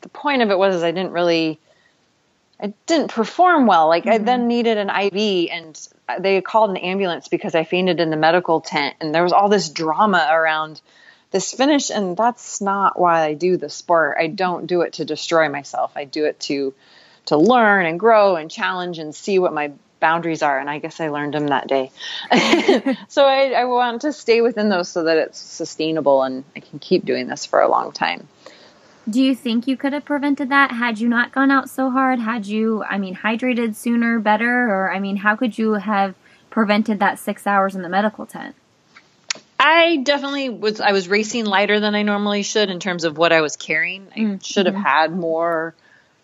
[0.00, 1.60] the point of it was I didn't really
[2.60, 3.88] I didn't perform well.
[3.88, 4.12] Like mm-hmm.
[4.12, 5.88] I then needed an IV and
[6.20, 9.48] they called an ambulance because I fainted in the medical tent and there was all
[9.48, 10.80] this drama around
[11.30, 14.16] this finish and that's not why I do the sport.
[14.18, 15.92] I don't do it to destroy myself.
[15.94, 16.74] I do it to
[17.28, 20.58] to learn and grow and challenge and see what my boundaries are.
[20.58, 21.90] And I guess I learned them that day.
[23.08, 26.78] so I, I want to stay within those so that it's sustainable and I can
[26.78, 28.28] keep doing this for a long time.
[29.08, 32.18] Do you think you could have prevented that had you not gone out so hard?
[32.18, 34.68] Had you, I mean, hydrated sooner, better?
[34.68, 36.14] Or, I mean, how could you have
[36.50, 38.54] prevented that six hours in the medical tent?
[39.58, 40.80] I definitely was.
[40.80, 44.06] I was racing lighter than I normally should in terms of what I was carrying.
[44.14, 44.36] I mm-hmm.
[44.38, 45.74] should have had more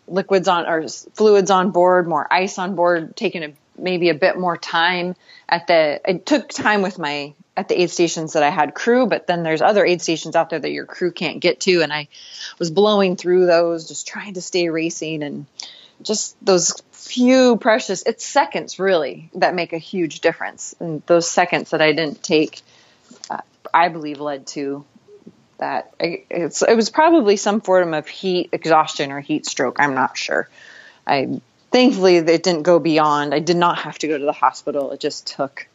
[0.07, 4.39] liquids on or fluids on board, more ice on board, taking a, maybe a bit
[4.39, 5.17] more time
[5.49, 6.01] at the.
[6.07, 9.43] It took time with my at the aid stations that I had crew, but then
[9.43, 12.09] there's other aid stations out there that your crew can't get to, and I
[12.59, 15.47] was blowing through those, just trying to stay racing, and
[16.03, 21.71] just those few precious it's seconds really that make a huge difference, and those seconds
[21.71, 22.63] that I didn't take,
[23.31, 24.85] uh, I believe led to
[25.59, 29.77] that it's it was probably some form of heat exhaustion or heat stroke.
[29.79, 30.49] I'm not sure.
[31.07, 31.41] I
[31.71, 33.35] thankfully it didn't go beyond.
[33.35, 34.93] I did not have to go to the hospital.
[34.93, 35.67] It just took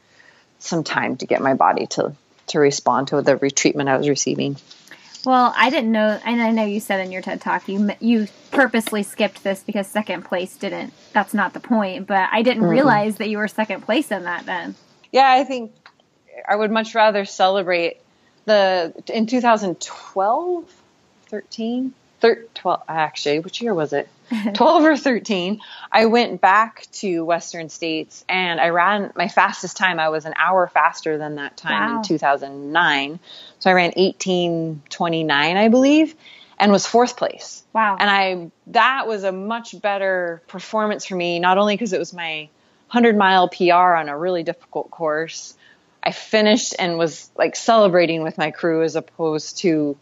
[0.60, 2.14] some time to get my body to
[2.48, 4.58] to respond to the retreatment I was receiving.
[5.26, 8.28] Well, I didn't know, and I know you said in your TED talk you you
[8.52, 10.94] purposely skipped this because second place didn't.
[11.14, 12.72] That's not the point, but I didn't mm-hmm.
[12.72, 14.46] realize that you were second place in that.
[14.46, 14.76] Then,
[15.12, 15.74] yeah, I think
[16.48, 18.00] I would much rather celebrate
[18.50, 20.66] the in 2012,
[21.28, 24.10] 13, 13 12 actually, which year was it?
[24.54, 25.60] 12 or 13,
[25.92, 30.00] I went back to Western States and I ran my fastest time.
[30.00, 31.98] I was an hour faster than that time wow.
[31.98, 33.20] in 2009.
[33.60, 36.16] So I ran 1829, I believe,
[36.60, 37.64] and was fourth place.
[37.74, 37.98] Wow.
[38.00, 42.14] And I, that was a much better performance for me, not only because it was
[42.14, 42.50] my
[42.92, 45.56] 100 mile PR on a really difficult course,
[46.02, 49.98] I finished and was like celebrating with my crew as opposed to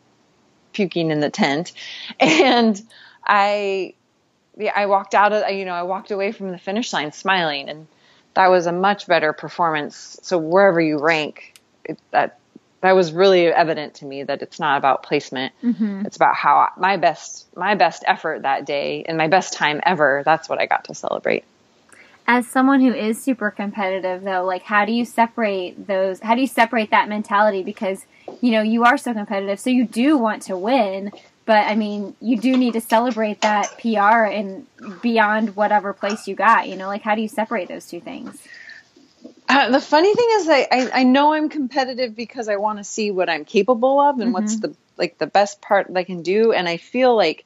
[0.73, 1.73] puking in the tent.
[2.19, 2.81] And
[3.25, 3.95] I,
[4.57, 7.69] yeah, I walked out of, you know, I walked away from the finish line smiling
[7.69, 7.87] and
[8.35, 10.19] that was a much better performance.
[10.21, 12.39] So wherever you rank, it, that,
[12.81, 15.53] that was really evident to me that it's not about placement.
[15.63, 16.05] Mm-hmm.
[16.05, 20.21] It's about how my best, my best effort that day and my best time ever.
[20.23, 21.43] That's what I got to celebrate
[22.27, 26.41] as someone who is super competitive though like how do you separate those how do
[26.41, 27.63] you separate that mentality?
[27.63, 28.05] Because
[28.41, 31.11] you know you are so competitive so you do want to win
[31.45, 34.67] but i mean you do need to celebrate that pr and
[35.01, 36.87] beyond whatever place you got you know?
[36.87, 38.45] Like how do you separate those two things?
[39.49, 42.83] Uh, the funny thing is I, I, I know i'm competitive because i want to
[42.83, 44.33] see what i'm capable of and mm-hmm.
[44.33, 47.45] what's the like the best part that i can do and i feel like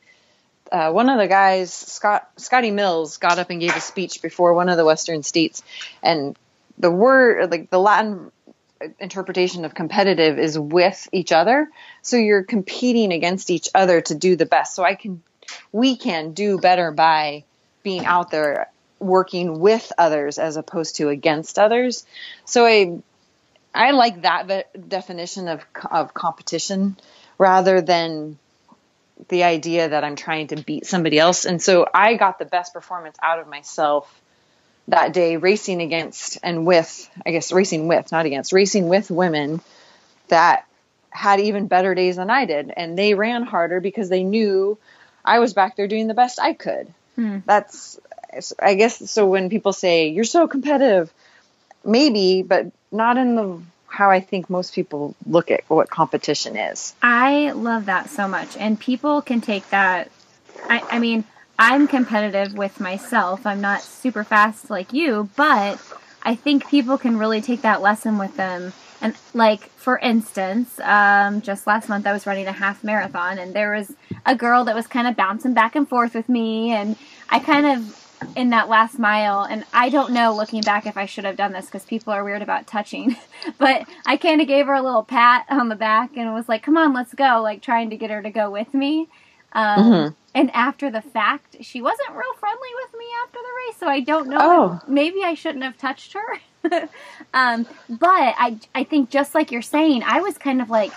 [0.72, 4.54] uh, one of the guys, Scott Scotty Mills, got up and gave a speech before
[4.54, 5.64] one of the Western states,
[6.02, 6.38] and
[6.78, 8.32] the word, like the Latin
[9.00, 11.70] interpretation of competitive, is with each other.
[12.02, 14.74] So you're competing against each other to do the best.
[14.74, 15.22] So I can,
[15.72, 17.44] we can do better by
[17.84, 22.06] being out there working with others as opposed to against others.
[22.46, 23.00] So I,
[23.74, 26.98] I like that definition of of competition
[27.38, 28.38] rather than
[29.30, 31.46] the idea that I'm trying to beat somebody else.
[31.46, 34.22] And so I got the best performance out of myself
[34.88, 39.62] that day racing against and with, I guess, racing with, not against, racing with women
[40.28, 40.66] that
[41.10, 42.74] had even better days than I did.
[42.76, 44.78] And they ran harder because they knew
[45.24, 46.94] I was back there doing the best I could.
[47.16, 47.40] Hmm.
[47.46, 48.00] That's,
[48.60, 51.14] I guess, so when people say, you're so competitive,
[51.86, 56.94] maybe, but not in the how I think most people look at what competition is.
[57.02, 58.56] I love that so much.
[58.58, 60.10] And people can take that.
[60.70, 61.26] I, I mean,
[61.60, 63.46] I'm competitive with myself.
[63.46, 65.80] I'm not super fast like you, but
[66.24, 68.74] I think people can really take that lesson with them.
[69.02, 73.54] And like for instance, um, just last month I was running a half marathon, and
[73.54, 73.92] there was
[74.26, 76.96] a girl that was kind of bouncing back and forth with me, and
[77.30, 78.01] I kind of
[78.36, 81.52] in that last mile, and I don't know looking back if I should have done
[81.52, 83.16] this because people are weird about touching,
[83.58, 86.64] but I kind of gave her a little pat on the back and was like,
[86.64, 89.08] "Come on, let's go!" Like trying to get her to go with me.
[89.54, 90.14] Um, mm-hmm.
[90.34, 94.00] And after the fact, she wasn't real friendly with me after the race, so I
[94.00, 94.38] don't know.
[94.40, 94.80] Oh.
[94.88, 96.40] Maybe I shouldn't have touched her.
[97.34, 100.94] um, but I, I think just like you're saying, I was kind of like,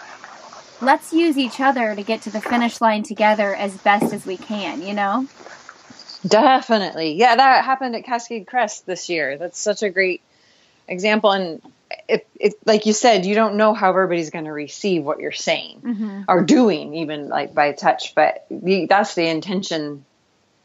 [0.81, 4.37] let's use each other to get to the finish line together as best as we
[4.37, 5.27] can, you know?
[6.27, 7.13] Definitely.
[7.15, 9.37] Yeah, that happened at Cascade Crest this year.
[9.37, 10.23] That's such a great
[10.89, 11.33] example.
[11.33, 11.63] And
[12.09, 15.33] it, it, like you said, you don't know how everybody's going to receive what you're
[15.33, 16.23] saying mm-hmm.
[16.29, 18.15] or doing, even like by touch.
[18.15, 20.05] But the, that's the intention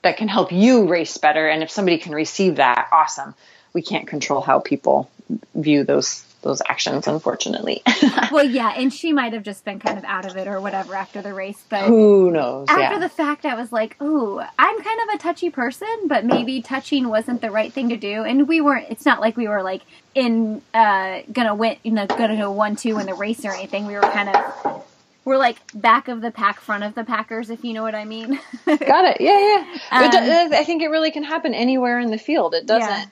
[0.02, 1.48] that can help you race better.
[1.48, 3.36] And if somebody can receive that, awesome.
[3.74, 5.10] We can't control how people
[5.54, 7.82] view those those actions, unfortunately.
[8.32, 10.96] well, yeah, and she might have just been kind of out of it or whatever
[10.96, 12.68] after the race, but who knows?
[12.70, 13.00] After yeah.
[13.00, 17.10] the fact, I was like, "Ooh, I'm kind of a touchy person, but maybe touching
[17.10, 18.88] wasn't the right thing to do." And we weren't.
[18.90, 19.82] It's not like we were like
[20.16, 23.86] in uh gonna win, you know, gonna go one two in the race or anything.
[23.86, 24.86] We were kind of
[25.26, 28.06] we're like back of the pack, front of the Packers, if you know what I
[28.06, 28.40] mean.
[28.66, 29.22] Got it.
[29.22, 29.66] Yeah, yeah.
[29.92, 32.54] Um, I think it really can happen anywhere in the field.
[32.54, 32.90] It doesn't.
[32.90, 33.06] Yeah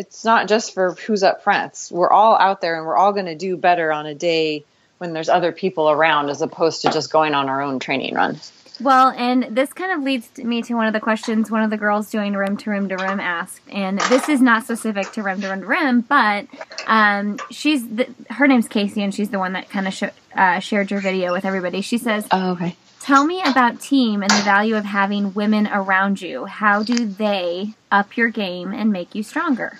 [0.00, 1.88] it's not just for who's up front.
[1.90, 4.64] We're all out there and we're all going to do better on a day
[4.96, 8.40] when there's other people around as opposed to just going on our own training run.
[8.80, 11.76] Well, and this kind of leads me to one of the questions one of the
[11.76, 15.42] girls doing rim to rim to rim asked, and this is not specific to rim
[15.42, 16.46] to rim to rim, but
[16.86, 20.60] um, she's the, her name's Casey, and she's the one that kind of sh- uh,
[20.60, 21.82] shared your video with everybody.
[21.82, 26.22] She says, "Oh, okay." Tell me about team and the value of having women around
[26.22, 26.46] you.
[26.46, 29.78] How do they up your game and make you stronger?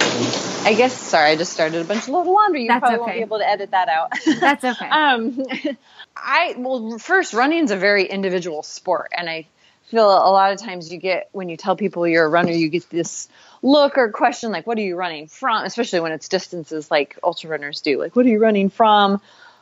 [0.00, 0.98] I guess.
[0.98, 2.62] Sorry, I just started a bunch of little laundry.
[2.62, 3.04] You That's probably okay.
[3.04, 4.12] won't be able to edit that out.
[4.40, 4.88] That's okay.
[4.88, 5.42] um,
[6.16, 9.46] I well, first, running is a very individual sport, and I
[9.84, 12.68] feel a lot of times you get when you tell people you're a runner, you
[12.68, 13.28] get this
[13.62, 17.50] look or question like, "What are you running from?" Especially when it's distances like ultra
[17.50, 17.98] runners do.
[17.98, 19.20] Like, "What are you running from?"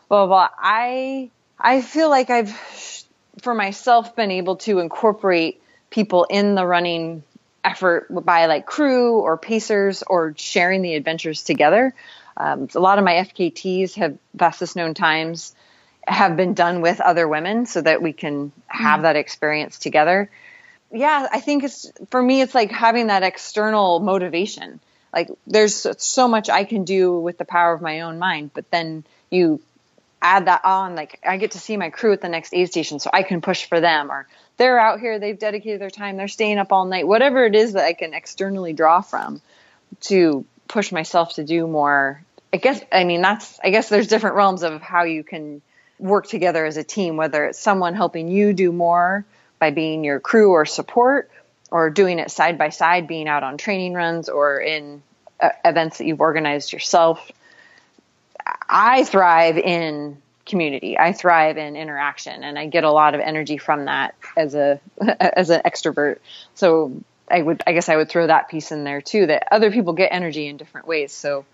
[0.09, 0.49] Blah blah.
[0.49, 0.49] blah.
[0.59, 2.51] I I feel like I've
[3.42, 7.22] for myself been able to incorporate people in the running
[7.66, 11.94] effort by like crew or pacers or sharing the adventures together.
[12.37, 15.55] Um, a lot of my FKTs have fastest known times
[16.07, 19.02] have been done with other women so that we can have mm.
[19.02, 20.31] that experience together.
[20.92, 24.81] Yeah, I think it's for me, it's like having that external motivation.
[25.12, 28.70] Like there's so much I can do with the power of my own mind, but
[28.70, 29.61] then you
[30.22, 30.94] add that on.
[30.94, 33.40] Like I get to see my crew at the next aid station, so I can
[33.40, 36.85] push for them, or they're out here, they've dedicated their time, they're staying up all
[36.85, 39.40] night, whatever it is that I can externally draw from
[40.03, 42.23] to push myself to do more.
[42.53, 45.62] I guess, I mean, that's, I guess there's different realms of how you can
[45.99, 49.25] work together as a team, whether it's someone helping you do more
[49.59, 51.31] by being your crew or support,
[51.71, 55.03] or doing it side by side, being out on training runs or in
[55.40, 57.31] uh, events that you've organized yourself.
[58.69, 60.99] I thrive in community.
[60.99, 64.81] I thrive in interaction and I get a lot of energy from that as a
[65.21, 66.19] as an extrovert.
[66.55, 66.93] So
[67.31, 69.93] I would I guess I would throw that piece in there too that other people
[69.93, 71.13] get energy in different ways.
[71.13, 71.45] So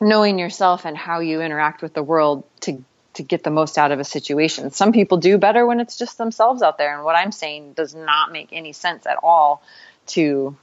[0.00, 3.92] knowing yourself and how you interact with the world to to get the most out
[3.92, 4.72] of a situation.
[4.72, 7.94] Some people do better when it's just themselves out there and what I'm saying does
[7.94, 9.62] not make any sense at all
[10.08, 10.56] to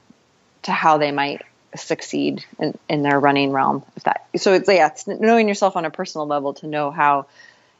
[0.62, 1.42] to how they might
[1.76, 3.84] succeed in, in their running realm.
[3.96, 7.26] If that so it's yeah, it's knowing yourself on a personal level to know how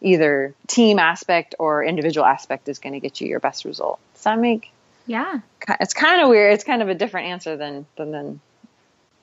[0.00, 4.00] either team aspect or individual aspect is going to get you your best result.
[4.14, 4.70] Does that make?
[5.06, 5.40] Yeah.
[5.80, 6.54] It's kind of weird.
[6.54, 8.40] It's kind of a different answer than than than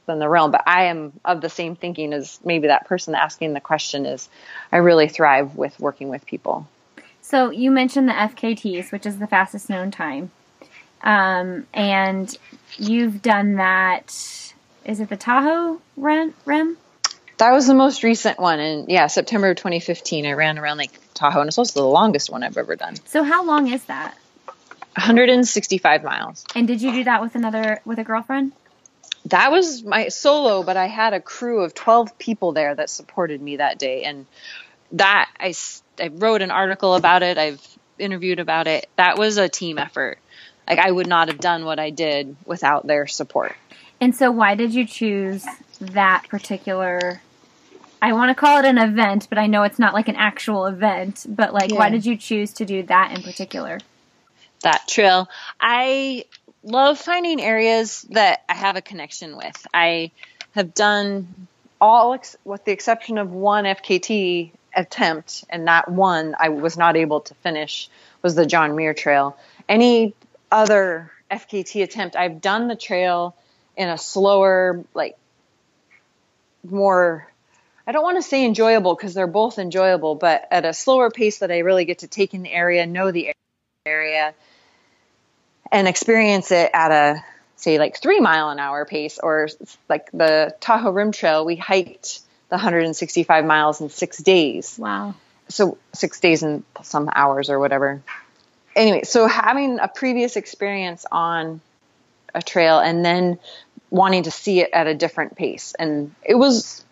[0.06, 3.54] than the realm, but I am of the same thinking as maybe that person asking
[3.54, 4.28] the question is
[4.72, 6.68] I really thrive with working with people.
[7.22, 10.32] So you mentioned the FKTs, which is the fastest known time.
[11.02, 12.36] Um, and
[12.78, 14.54] you've done that
[14.90, 16.78] is it the Tahoe Rim?
[17.38, 20.26] That was the most recent one, and yeah, September of 2015.
[20.26, 22.96] I ran around Lake Tahoe, and it's also the longest one I've ever done.
[23.06, 24.18] So how long is that?
[24.96, 26.44] 165 miles.
[26.56, 28.52] And did you do that with another with a girlfriend?
[29.26, 33.40] That was my solo, but I had a crew of 12 people there that supported
[33.42, 34.26] me that day, and
[34.94, 35.54] that I
[36.02, 37.38] I wrote an article about it.
[37.38, 37.66] I've
[38.00, 38.90] interviewed about it.
[38.96, 40.18] That was a team effort.
[40.68, 43.56] Like I would not have done what I did without their support.
[44.02, 45.46] And so, why did you choose
[45.80, 47.22] that particular
[48.02, 50.66] I want to call it an event, but I know it's not like an actual
[50.66, 51.26] event.
[51.28, 51.78] But like, yeah.
[51.78, 53.80] why did you choose to do that in particular?
[54.62, 55.30] That trail.
[55.60, 56.26] I
[56.64, 59.68] love finding areas that I have a connection with.
[59.74, 60.12] I
[60.52, 61.48] have done
[61.82, 66.96] all, ex- with the exception of one FKT attempt, and that one I was not
[66.96, 67.90] able to finish,
[68.22, 69.38] was the John Muir Trail.
[69.68, 70.14] Any
[70.52, 73.36] other FKT attempt, I've done the trail
[73.80, 75.18] in a slower, like
[76.70, 77.26] more
[77.88, 81.40] I don't want to say enjoyable because they're both enjoyable, but at a slower pace
[81.40, 83.34] that I really get to take in the area, know the
[83.84, 84.36] area,
[85.72, 87.24] and experience it at a
[87.56, 89.50] say like three mile an hour pace, or
[89.90, 92.20] like the Tahoe Rim Trail, we hiked
[92.50, 94.78] the 165 miles in six days.
[94.78, 95.16] Wow.
[95.48, 98.04] So six days and some hours or whatever.
[98.76, 101.60] Anyway, so having a previous experience on
[102.36, 103.40] a trail and then
[103.90, 106.84] wanting to see it at a different pace, and it was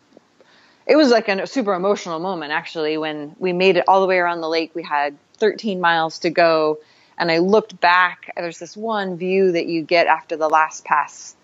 [0.85, 4.17] it was like a super emotional moment actually when we made it all the way
[4.17, 4.71] around the lake.
[4.73, 6.79] We had 13 miles to go,
[7.17, 8.31] and I looked back.
[8.35, 11.35] There's this one view that you get after the last pass,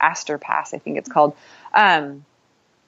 [0.00, 1.36] Aster Pass, I think it's called.
[1.72, 2.24] Um,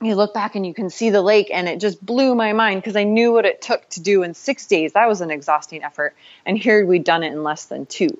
[0.00, 2.82] you look back and you can see the lake, and it just blew my mind
[2.82, 4.94] because I knew what it took to do in six days.
[4.94, 8.10] That was an exhausting effort, and here we'd done it in less than two,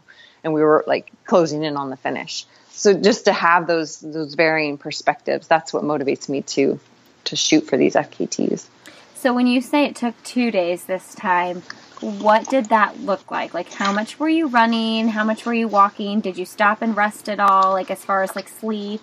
[0.45, 2.47] and we were like closing in on the finish.
[2.71, 6.81] So just to have those those varying perspectives, that's what motivates me to
[7.25, 8.67] to shoot for these FKTs.
[9.15, 11.63] So when you say it took two days this time,
[12.01, 13.55] what did that look like?
[13.55, 15.09] Like how much were you running?
[15.09, 16.21] How much were you walking?
[16.21, 17.73] Did you stop and rest at all?
[17.73, 19.01] Like as far as like sleep?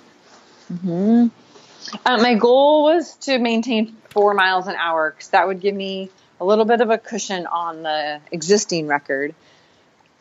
[0.81, 1.27] Hmm.
[2.05, 6.09] Uh, my goal was to maintain four miles an hour because that would give me
[6.41, 9.33] a little bit of a cushion on the existing record.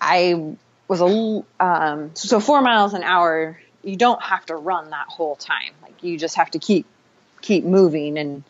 [0.00, 0.56] I
[0.88, 3.60] was a um, so four miles an hour.
[3.84, 5.72] You don't have to run that whole time.
[5.82, 6.86] Like you just have to keep
[7.40, 8.42] keep moving and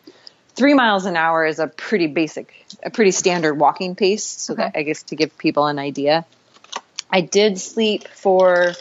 [0.55, 4.63] three miles an hour is a pretty basic a pretty standard walking pace so okay.
[4.63, 6.25] that i guess to give people an idea
[7.09, 8.73] i did sleep for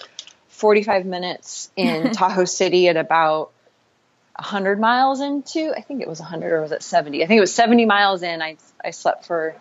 [0.49, 3.51] 45 minutes in tahoe city at about
[4.37, 7.43] 100 miles into i think it was 100 or was it 70 i think it
[7.43, 9.55] was 70 miles in i, I slept for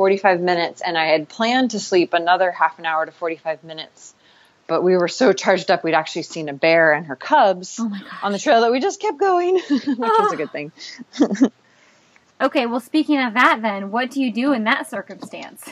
[0.00, 4.14] 45 minutes and i had planned to sleep another half an hour to 45 minutes
[4.66, 7.92] but we were so charged up we'd actually seen a bear and her cubs oh
[8.22, 10.22] on the trail that we just kept going which oh.
[10.22, 10.72] was a good thing.
[12.40, 15.68] Okay well speaking of that then what do you do in that circumstance?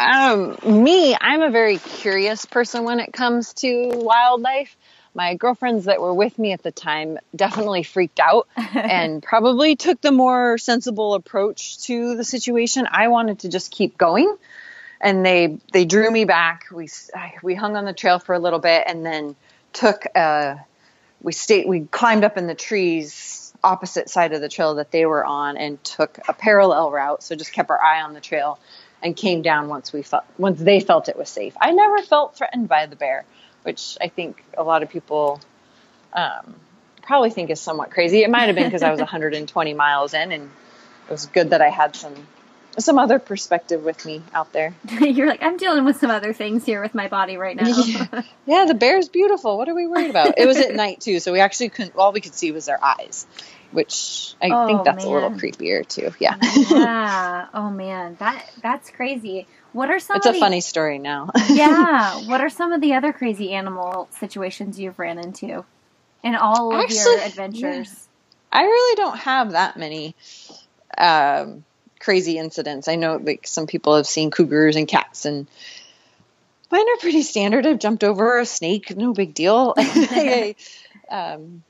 [0.00, 4.76] Um, me i'm a very curious person when it comes to wildlife
[5.14, 10.00] my girlfriends that were with me at the time definitely freaked out and probably took
[10.00, 14.36] the more sensible approach to the situation i wanted to just keep going
[15.00, 16.66] and they they drew me back.
[16.72, 16.88] We
[17.42, 19.36] we hung on the trail for a little bit, and then
[19.72, 20.58] took a uh,
[21.22, 25.04] we stayed we climbed up in the trees opposite side of the trail that they
[25.04, 27.22] were on and took a parallel route.
[27.22, 28.58] So just kept our eye on the trail
[29.02, 31.56] and came down once we felt once they felt it was safe.
[31.60, 33.24] I never felt threatened by the bear,
[33.68, 35.42] which I think a lot of people
[36.14, 36.54] um,
[37.02, 38.22] probably think is somewhat crazy.
[38.22, 41.60] It might have been because I was 120 miles in, and it was good that
[41.60, 42.14] I had some
[42.78, 44.74] some other perspective with me out there.
[45.00, 47.66] You're like, I'm dealing with some other things here with my body right now.
[47.66, 48.22] yeah.
[48.46, 49.58] yeah, the bear's beautiful.
[49.58, 50.38] What are we worried about?
[50.38, 51.96] It was at night too, so we actually couldn't.
[51.96, 53.26] All we could see was their eyes,
[53.72, 55.12] which I oh, think that's man.
[55.12, 56.12] a little creepier too.
[56.18, 56.36] Yeah.
[56.70, 57.48] yeah.
[57.52, 59.46] Oh man, that that's crazy.
[59.72, 60.16] What are some?
[60.16, 61.30] It's a the, funny story now.
[61.48, 62.26] yeah.
[62.26, 65.64] What are some of the other crazy animal situations you've ran into
[66.22, 68.08] in all of actually, your adventures?
[68.52, 68.60] Yeah.
[68.60, 70.16] I really don't have that many.
[70.96, 71.64] Um,
[72.00, 72.88] crazy incidents.
[72.88, 75.46] I know like some people have seen cougars and cats and
[76.70, 77.66] mine are pretty standard.
[77.66, 79.74] I've jumped over a snake, no big deal.
[79.78, 80.54] I,
[81.10, 81.62] um,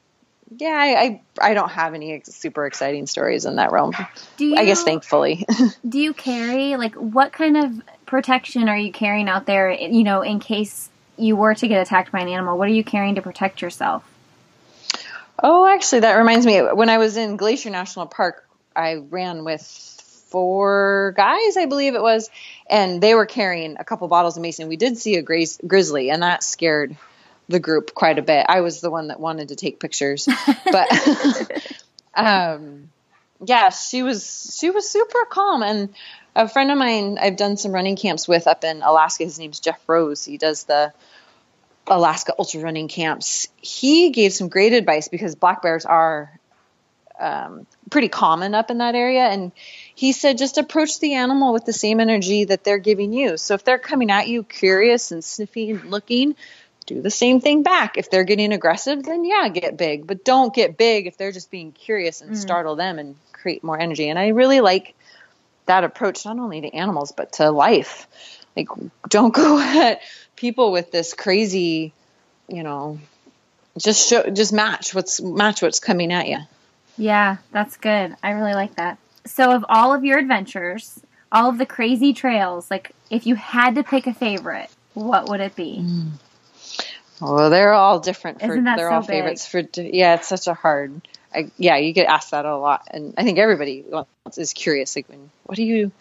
[0.57, 3.93] yeah, I, I, I don't have any super exciting stories in that realm.
[4.37, 5.47] Do you, I guess thankfully.
[5.89, 9.71] do you carry like what kind of protection are you carrying out there?
[9.71, 12.85] You know, in case you were to get attacked by an animal, what are you
[12.85, 14.05] carrying to protect yourself?
[15.41, 16.61] Oh, actually, that reminds me.
[16.61, 19.98] When I was in Glacier National Park, I ran with
[20.29, 22.31] four guys, I believe it was,
[22.69, 24.69] and they were carrying a couple bottles of mason.
[24.69, 26.97] We did see a grizzly, and that scared
[27.49, 28.47] the group quite a bit.
[28.49, 30.29] I was the one that wanted to take pictures,
[30.71, 30.89] but
[32.15, 32.91] um,
[33.45, 35.63] yeah, she was she was super calm.
[35.63, 35.95] And
[36.37, 39.25] a friend of mine I've done some running camps with up in Alaska.
[39.25, 40.25] His name's Jeff Rose.
[40.25, 40.93] He does the
[41.87, 43.49] Alaska ultra running camps.
[43.57, 46.39] He gave some great advice because black bears are
[47.19, 49.23] um, pretty common up in that area.
[49.23, 49.53] And
[49.99, 53.37] he said, just approach the animal with the same energy that they're giving you.
[53.37, 56.37] So if they're coming at you curious and sniffing and looking,
[56.87, 57.99] do the same thing back.
[57.99, 61.51] If they're getting aggressive, then yeah, get big, but don't get big if they're just
[61.51, 62.37] being curious and Mm.
[62.37, 64.09] startle them and create more energy.
[64.09, 64.95] And I really like
[65.67, 68.07] that approach not only to animals but to life.
[68.57, 68.69] Like
[69.09, 70.01] don't go at
[70.37, 71.93] people with this crazy,
[72.47, 73.01] you know,
[73.77, 76.39] just show just match what's match what's coming at you.
[76.97, 78.15] Yeah, that's good.
[78.23, 78.99] I really like that.
[79.29, 81.01] So, of all of your adventures,
[81.33, 85.41] all of the crazy trails, like if you had to pick a favorite, what would
[85.41, 85.85] it be?
[87.21, 88.41] Well, they're all different.
[88.41, 89.09] For, Isn't that they're so all big?
[89.09, 89.61] favorites for.
[89.77, 91.01] Yeah, it's such a hard.
[91.35, 94.97] I, yeah, you get asked that a lot, and I think everybody wants, is curious.
[94.97, 95.93] Like, when what do you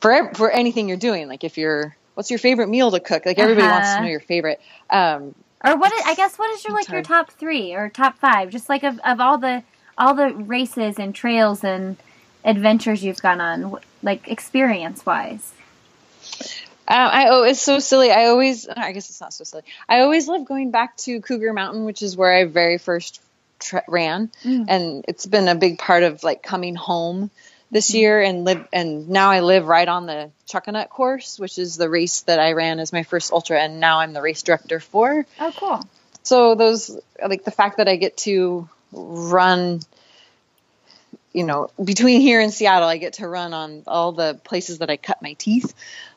[0.00, 1.28] for for anything you're doing?
[1.28, 3.26] Like, if you're what's your favorite meal to cook?
[3.26, 4.02] Like, everybody wants to Uh-huh.
[4.02, 4.60] know your favorite.
[4.90, 5.34] Um,
[5.64, 5.92] Or what?
[6.06, 8.50] I guess what is your like your top three or top five?
[8.50, 9.62] Just like of, of all the
[9.98, 11.96] all the races and trails and
[12.44, 15.52] adventures you've gone on, like experience wise.
[16.90, 18.10] Um, I oh, it's so silly.
[18.10, 19.62] I always, I guess it's not so silly.
[19.88, 23.20] I always love going back to Cougar Mountain, which is where I very first
[23.58, 24.64] tra- ran, Mm.
[24.68, 27.30] and it's been a big part of like coming home
[27.70, 28.22] this year.
[28.22, 32.22] And live, and now I live right on the Chuckanut course, which is the race
[32.22, 35.26] that I ran as my first ultra, and now I'm the race director for.
[35.38, 35.80] Oh, cool.
[36.22, 39.80] So those, like the fact that I get to run.
[41.32, 44.90] You know, between here and Seattle, I get to run on all the places that
[44.90, 45.74] I cut my teeth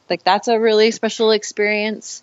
[0.10, 2.22] like that's a really special experience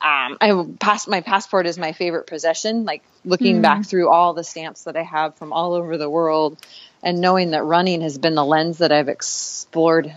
[0.00, 2.84] um, I pass my passport is my favorite possession.
[2.84, 3.62] Like looking Mm.
[3.62, 6.58] back through all the stamps that I have from all over the world,
[7.02, 10.14] and knowing that running has been the lens that I've explored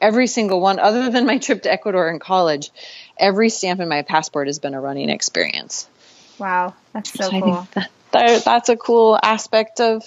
[0.00, 2.70] every single one, other than my trip to Ecuador in college.
[3.18, 5.88] Every stamp in my passport has been a running experience.
[6.38, 7.52] Wow, that's so So I cool.
[7.54, 10.04] think that, that- that's a cool aspect of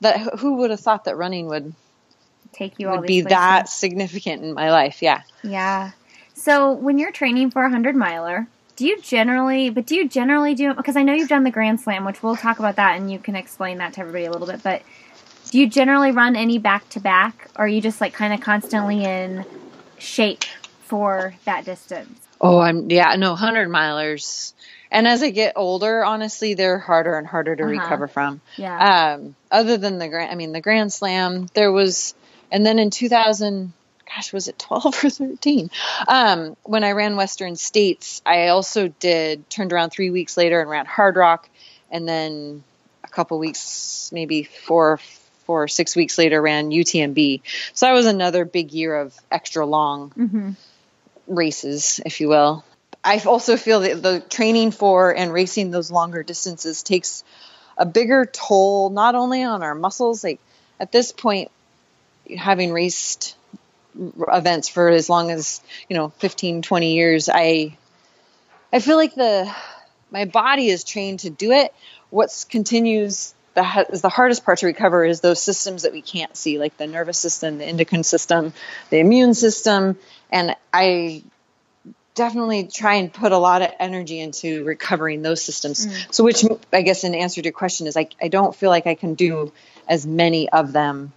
[0.00, 0.38] that.
[0.40, 1.74] Who would have thought that running would
[2.52, 3.28] Take you would be places.
[3.30, 5.02] that significant in my life?
[5.02, 5.22] Yeah.
[5.42, 5.92] Yeah.
[6.34, 9.70] So when you're training for a hundred miler, do you generally?
[9.70, 10.74] But do you generally do?
[10.74, 13.18] Because I know you've done the Grand Slam, which we'll talk about that, and you
[13.18, 14.62] can explain that to everybody a little bit.
[14.62, 14.82] But
[15.50, 18.40] do you generally run any back to back, or are you just like kind of
[18.40, 19.44] constantly in
[19.98, 20.44] shape
[20.84, 22.20] for that distance?
[22.40, 24.52] Oh, I'm yeah, no, hundred milers.
[24.90, 27.72] And as I get older, honestly, they're harder and harder to Uh-huh.
[27.72, 28.40] recover from.
[28.56, 29.14] Yeah.
[29.14, 32.14] Um, other than the grand, I mean, the Grand Slam, there was,
[32.50, 33.72] and then in 2000,
[34.14, 35.70] gosh, was it 12 or 13?
[36.06, 40.70] Um, when I ran Western States, I also did turned around three weeks later and
[40.70, 41.48] ran Hardrock,
[41.90, 42.62] and then
[43.04, 44.98] a couple weeks, maybe four,
[45.46, 47.42] four or six weeks later, ran UTMB.
[47.74, 50.50] So that was another big year of extra long hmm
[51.26, 52.64] races, if you will.
[53.06, 57.22] I also feel that the training for and racing those longer distances takes
[57.78, 60.40] a bigger toll, not only on our muscles, like
[60.80, 61.52] at this point,
[62.36, 63.36] having raced
[63.96, 67.76] events for as long as, you know, 15, 20 years, I,
[68.72, 69.54] I feel like the,
[70.10, 71.72] my body is trained to do it.
[72.10, 76.36] What's continues the, is the hardest part to recover is those systems that we can't
[76.36, 78.52] see, like the nervous system, the endocrine system,
[78.90, 79.96] the immune system.
[80.30, 81.22] And I
[82.16, 85.86] definitely try and put a lot of energy into recovering those systems.
[86.10, 88.86] So, which I guess in answer to your question is like, I don't feel like
[88.88, 89.52] I can do
[89.86, 91.12] as many of them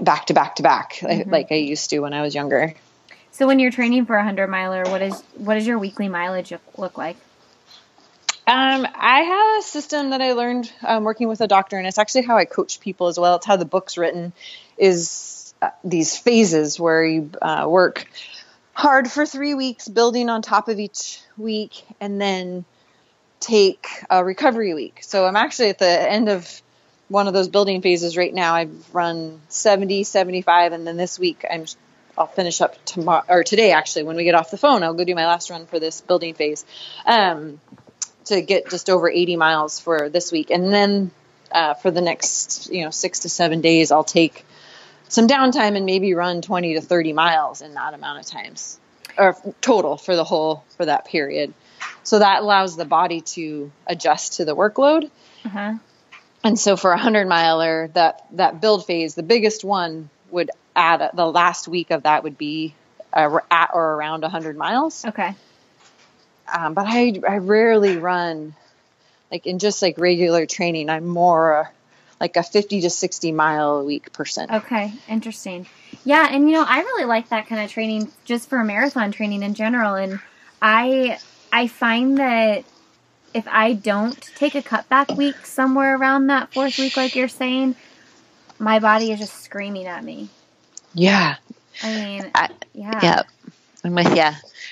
[0.00, 2.74] back to back to back like- like I used to when I was younger.
[3.30, 6.52] So when you're training for a hundred miler, what is what does your weekly mileage
[6.76, 7.16] look like?
[8.46, 11.98] Um, I have a system that I learned um, working with a doctor, and it's
[11.98, 13.36] actually how I coach people as well.
[13.36, 14.32] It's how the book's written,
[14.76, 18.08] is uh, these phases where you uh, work
[18.72, 22.64] hard for three weeks, building on top of each week, and then
[23.40, 25.00] take a recovery week.
[25.02, 26.62] So I'm actually at the end of
[27.08, 28.54] one of those building phases right now.
[28.54, 31.66] I've run 70, 75, and then this week I'm
[32.16, 34.82] I'll finish up tomorrow or today actually when we get off the phone.
[34.82, 36.64] I'll go do my last run for this building phase.
[37.06, 37.58] Um,
[38.26, 40.50] to get just over 80 miles for this week.
[40.50, 41.10] And then
[41.50, 44.44] uh, for the next, you know, six to seven days, I'll take
[45.12, 48.78] some downtime and maybe run 20 to 30 miles in that amount of times
[49.18, 51.52] or total for the whole, for that period.
[52.02, 55.10] So that allows the body to adjust to the workload.
[55.44, 55.74] Uh-huh.
[56.42, 61.10] And so for a hundred miler, that, that build phase, the biggest one would add
[61.12, 62.74] the last week of that would be
[63.12, 65.34] uh, at or around 100 miles Okay.
[66.50, 68.54] um, but I, I rarely run
[69.30, 71.70] like in just like regular training i'm more
[72.22, 75.66] like a 50 to 60 mile a week person Okay, interesting.
[76.04, 79.42] Yeah, and you know, I really like that kind of training just for marathon training
[79.42, 80.20] in general and
[80.62, 81.18] I
[81.52, 82.64] I find that
[83.34, 87.74] if I don't take a cutback week somewhere around that fourth week like you're saying,
[88.60, 90.28] my body is just screaming at me.
[90.94, 91.36] yeah
[91.82, 93.00] I mean, I- yeah.
[93.02, 93.22] yeah
[93.84, 94.30] I'm with you.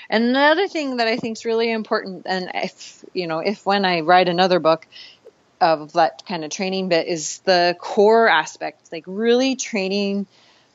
[0.08, 3.84] And another thing that I think is really important, and if you know, if when
[3.84, 4.86] I write another book
[5.60, 10.26] of that kind of training bit, is the core aspect, like really training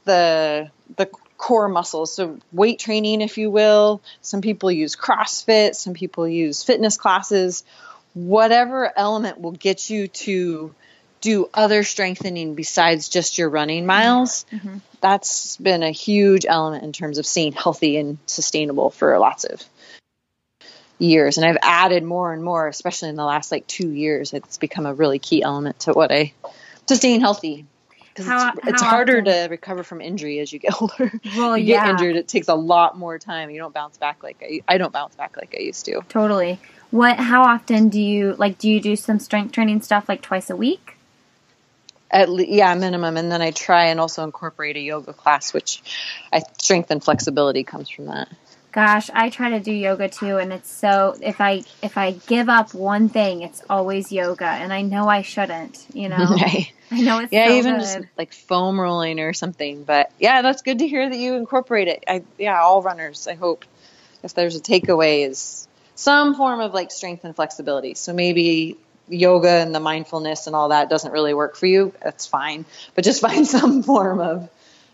[0.06, 2.14] the the core muscles.
[2.14, 4.02] So weight training, if you will.
[4.22, 5.76] Some people use CrossFit.
[5.76, 7.64] Some people use fitness classes.
[8.14, 10.74] Whatever element will get you to
[11.22, 14.46] do other strengthening besides just your running miles.
[14.52, 14.78] Mm-hmm.
[15.02, 19.64] That's been a huge element in terms of staying healthy and sustainable for lots of
[20.98, 21.38] years.
[21.38, 24.34] And I've added more and more, especially in the last like two years.
[24.34, 26.34] It's become a really key element to what I
[26.88, 27.66] to staying healthy.
[28.14, 29.26] Because it's, it's harder often?
[29.26, 31.12] to recover from injury as you get older.
[31.36, 31.86] Well, you yeah.
[31.86, 33.50] get injured, it takes a lot more time.
[33.50, 36.02] You don't bounce back like I, I don't bounce back like I used to.
[36.08, 36.60] Totally.
[36.92, 37.18] What?
[37.18, 38.58] How often do you like?
[38.58, 40.98] Do you do some strength training stuff like twice a week?
[42.10, 45.84] At le- yeah, minimum, and then I try and also incorporate a yoga class, which
[46.32, 48.30] I strength and flexibility comes from that.
[48.76, 52.50] Gosh, I try to do yoga too, and it's so if I if I give
[52.50, 55.86] up one thing, it's always yoga, and I know I shouldn't.
[55.94, 56.74] You know, right.
[56.92, 57.80] I know it's yeah, so even good.
[57.80, 59.86] just like foam rolling or something.
[59.86, 62.04] But yeah, that's good to hear that you incorporate it.
[62.06, 63.30] I yeah, all runners.
[63.30, 63.64] I hope
[64.24, 67.94] if there's a takeaway is some form of like strength and flexibility.
[67.94, 72.26] So maybe yoga and the mindfulness and all that doesn't really work for you, that's
[72.26, 72.66] fine.
[72.94, 74.50] But just find some form of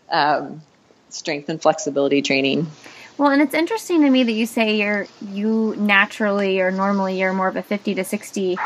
[0.08, 0.62] um,
[1.08, 2.70] strength and flexibility training.
[3.18, 7.32] Well, and it's interesting to me that you say you're you naturally or normally you're
[7.32, 8.58] more of a 50 to 60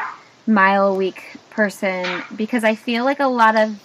[0.47, 3.81] mile a week person because I feel like a lot of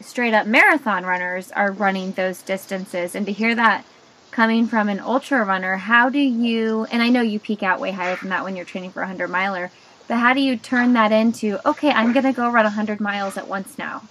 [0.00, 3.84] straight up marathon runners are running those distances and to hear that
[4.30, 7.90] coming from an ultra runner, how do you and I know you peak out way
[7.90, 9.70] higher than that when you're training for a 100 miler,
[10.08, 13.36] but how do you turn that into, okay, I'm going to go run 100 miles
[13.36, 14.02] at once now?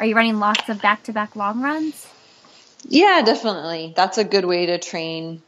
[0.00, 2.08] Are you running lots of back to back long runs?
[2.88, 3.92] Yeah, definitely.
[3.96, 5.42] That's a good way to train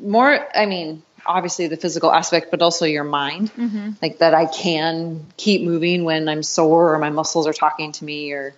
[0.00, 0.46] more.
[0.54, 3.52] I mean, obviously the physical aspect, but also your mind.
[3.54, 3.92] Mm-hmm.
[4.00, 8.04] Like that I can keep moving when I'm sore or my muscles are talking to
[8.04, 8.54] me or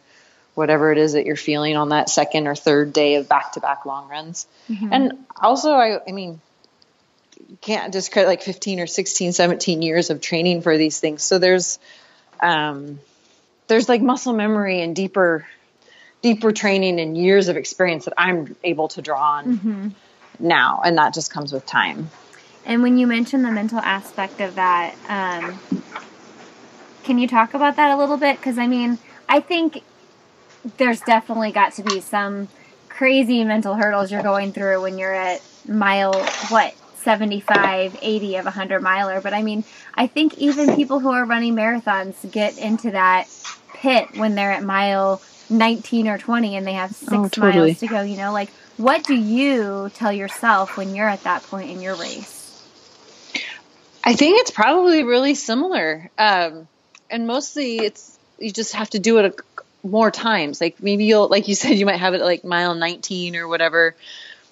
[0.54, 3.60] whatever it is that you're feeling on that second or third day of back to
[3.60, 4.46] back long runs.
[4.68, 4.92] Mm-hmm.
[4.92, 6.40] And also, I, I mean,
[7.60, 11.22] can't discredit like 15 or 16, 17 years of training for these things.
[11.22, 11.78] So there's,
[12.40, 12.98] um,
[13.68, 15.46] there's like muscle memory and deeper,
[16.22, 19.88] deeper training and years of experience that I'm able to draw on mm-hmm.
[20.38, 20.80] now.
[20.84, 22.10] And that just comes with time.
[22.66, 25.58] And when you mentioned the mental aspect of that, um,
[27.04, 28.36] can you talk about that a little bit?
[28.36, 28.98] Because I mean,
[29.28, 29.82] I think
[30.76, 32.48] there's definitely got to be some
[32.88, 36.12] crazy mental hurdles you're going through when you're at mile
[36.48, 39.20] what 75, 80 of a 100 miler.
[39.20, 39.64] But I mean,
[39.94, 43.28] I think even people who are running marathons get into that
[43.72, 47.58] pit when they're at mile 19 or 20 and they have six oh, totally.
[47.58, 48.02] miles to go.
[48.02, 51.96] You know, like, what do you tell yourself when you're at that point in your
[51.96, 52.36] race?
[54.04, 56.10] I think it's probably really similar.
[56.16, 56.68] Um,
[57.10, 60.60] and mostly it's, you just have to do it a, more times.
[60.60, 63.94] Like maybe you'll, like you said, you might have it like mile 19 or whatever.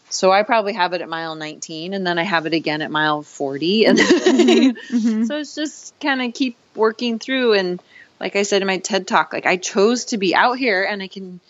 [0.09, 2.91] So I probably have it at mile 19 and then I have it again at
[2.91, 3.85] mile 40.
[3.87, 4.97] And mm-hmm.
[4.97, 5.25] mm-hmm.
[5.27, 7.55] so it's just kind of keep working through.
[7.55, 7.83] And
[8.21, 11.03] like I said in my TED talk, like I chose to be out here and
[11.03, 11.41] I can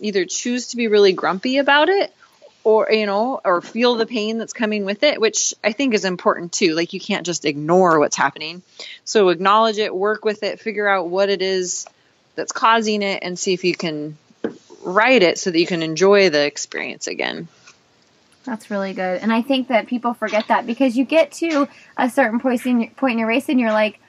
[0.00, 2.12] either choose to be really grumpy about it
[2.64, 6.04] or, you know, or feel the pain that's coming with it, which I think is
[6.04, 6.74] important too.
[6.74, 8.62] Like you can't just ignore what's happening.
[9.04, 11.86] So acknowledge it, work with it, figure out what it is
[12.34, 14.18] that's causing it and see if you can
[14.82, 17.48] write it so that you can enjoy the experience again.
[18.44, 19.22] That's really good.
[19.22, 22.80] And I think that people forget that because you get to a certain point in
[22.80, 24.00] your, point in your race and you're like,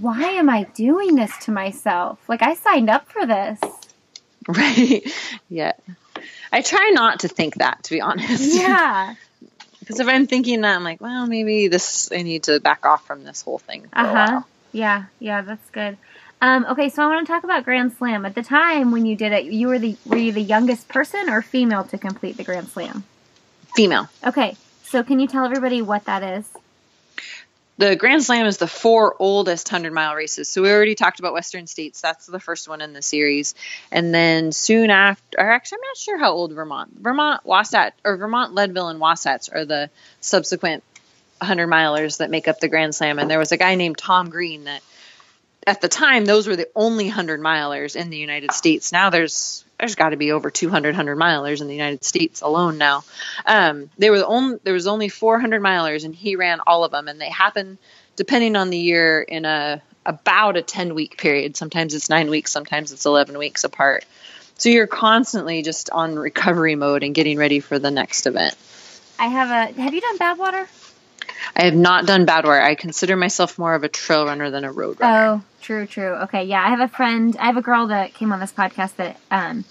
[0.00, 2.18] why am I doing this to myself?
[2.28, 3.58] Like, I signed up for this.
[4.46, 5.02] Right.
[5.48, 5.72] Yeah.
[6.52, 8.54] I try not to think that, to be honest.
[8.54, 9.14] Yeah.
[9.80, 13.06] because if I'm thinking that, I'm like, well, maybe this, I need to back off
[13.06, 13.86] from this whole thing.
[13.92, 14.42] Uh huh.
[14.72, 15.04] Yeah.
[15.18, 15.42] Yeah.
[15.42, 15.96] That's good.
[16.42, 18.26] Um, okay, so I want to talk about Grand Slam.
[18.26, 21.30] At the time when you did it, you were the were you the youngest person
[21.30, 23.04] or female to complete the Grand Slam?
[23.74, 24.08] Female.
[24.24, 24.56] Okay.
[24.84, 26.46] So can you tell everybody what that is?
[27.78, 30.48] The Grand Slam is the four oldest 100 mile races.
[30.48, 32.00] So we already talked about Western States.
[32.00, 33.54] That's the first one in the series.
[33.92, 36.92] And then soon after, or actually, I'm not sure how old Vermont.
[36.98, 40.84] Vermont, Wasatch, or Vermont, Leadville, and Wasatch are the subsequent
[41.38, 43.18] 100 milers that make up the Grand Slam.
[43.18, 44.82] And there was a guy named Tom Green that
[45.66, 48.90] at the time, those were the only 100 milers in the United States.
[48.90, 52.78] Now there's there's got to be over 200 100 milers in the United States alone
[52.78, 53.04] now.
[53.44, 56.92] Um, they were the only there was only 400 milers, and he ran all of
[56.92, 57.78] them, and they happen
[58.16, 61.56] depending on the year in a about a 10 week period.
[61.56, 64.04] Sometimes it's nine weeks, sometimes it's 11 weeks apart.
[64.58, 68.56] So you're constantly just on recovery mode and getting ready for the next event.
[69.18, 69.80] I have a.
[69.80, 70.66] Have you done Badwater?
[71.54, 72.62] I have not done Badwater.
[72.62, 75.42] I consider myself more of a trail runner than a road runner.
[75.42, 76.14] Oh, true, true.
[76.24, 76.64] Okay, yeah.
[76.64, 77.36] I have a friend.
[77.38, 79.64] I have a girl that came on this podcast that um,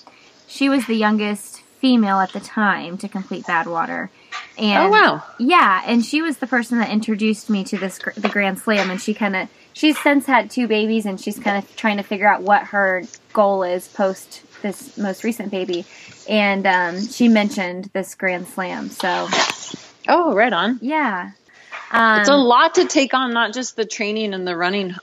[0.48, 4.10] she was the youngest female at the time to complete Badwater.
[4.58, 5.24] And oh wow!
[5.38, 9.02] Yeah, and she was the person that introduced me to this the Grand Slam, and
[9.02, 12.28] she kind of she's since had two babies, and she's kind of trying to figure
[12.28, 13.04] out what her
[13.34, 15.86] goal is post this most recent baby,
[16.30, 18.90] and um, she mentioned this Grand Slam.
[18.90, 19.28] So,
[20.08, 20.80] oh, right on.
[20.82, 21.32] Yeah,
[21.92, 24.96] um, it's a lot to take on, not just the training and the running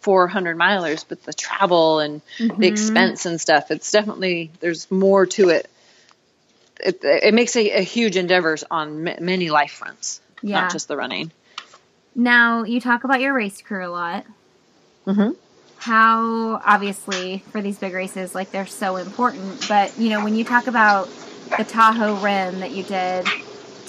[0.00, 2.60] 400 milers, but the travel and mm-hmm.
[2.60, 3.70] the expense and stuff.
[3.70, 5.68] It's definitely there's more to it.
[6.82, 10.62] It, it makes a, a, huge endeavors on m- many life fronts, yeah.
[10.62, 11.30] not just the running.
[12.14, 14.24] Now you talk about your race crew a lot.
[15.06, 15.32] Mm-hmm
[15.80, 20.44] how obviously for these big races like they're so important but you know when you
[20.44, 21.08] talk about
[21.56, 23.26] the tahoe rim that you did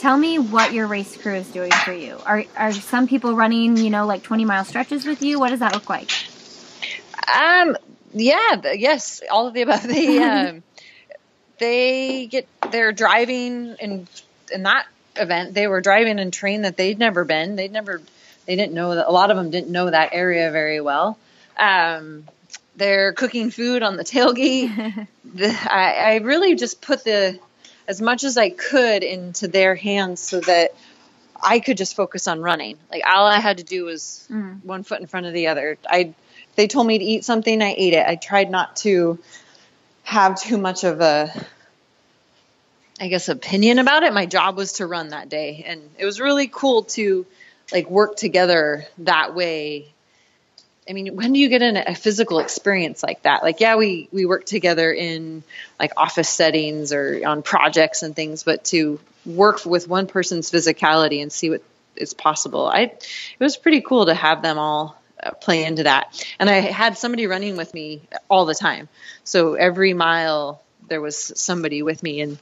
[0.02, 2.18] tell me what your race crew is doing for you.
[2.26, 5.40] Are are some people running you know like 20 mile stretches with you?
[5.40, 6.12] What does that look like?
[7.34, 7.78] Um
[8.14, 9.84] yeah yes all of the above.
[9.88, 10.64] They um
[11.60, 14.08] they get they're driving in
[14.52, 15.54] in that event.
[15.54, 17.56] They were driving and train that they'd never been.
[17.56, 18.02] They'd never
[18.48, 21.18] they didn't know that a lot of them didn't know that area very well.
[21.58, 22.28] Um,
[22.76, 25.08] they're cooking food on the tailgate.
[25.36, 27.40] the, I, I really just put the
[27.92, 30.74] as much as I could into their hands so that
[31.44, 32.78] I could just focus on running.
[32.90, 34.64] Like all I had to do was mm.
[34.64, 35.78] one foot in front of the other.
[35.86, 36.14] I
[36.56, 38.08] they told me to eat something, I ate it.
[38.08, 39.20] I tried not to
[40.04, 41.34] have too much of a
[42.98, 44.14] I guess opinion about it.
[44.14, 47.26] My job was to run that day and it was really cool to
[47.74, 49.92] like work together that way
[50.90, 53.44] I mean, when do you get in a physical experience like that?
[53.44, 55.44] Like, yeah, we we work together in
[55.80, 61.22] like office settings or on projects and things, but to work with one person's physicality
[61.22, 61.64] and see what
[61.96, 63.06] is possible, I it
[63.40, 66.26] was pretty cool to have them all uh, play into that.
[66.40, 68.90] And I had somebody running with me all the time,
[69.24, 72.40] so every mile there was somebody with me, and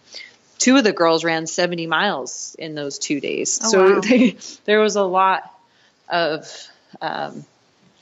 [0.59, 3.59] two of the girls ran 70 miles in those two days.
[3.63, 3.99] Oh, so wow.
[4.01, 5.43] they, there was a lot
[6.07, 6.69] of
[7.01, 7.45] um,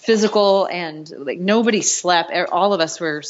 [0.08, 2.32] physical and like nobody slept.
[2.50, 3.22] All of us were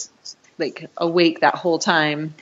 [0.59, 2.35] like awake that whole time.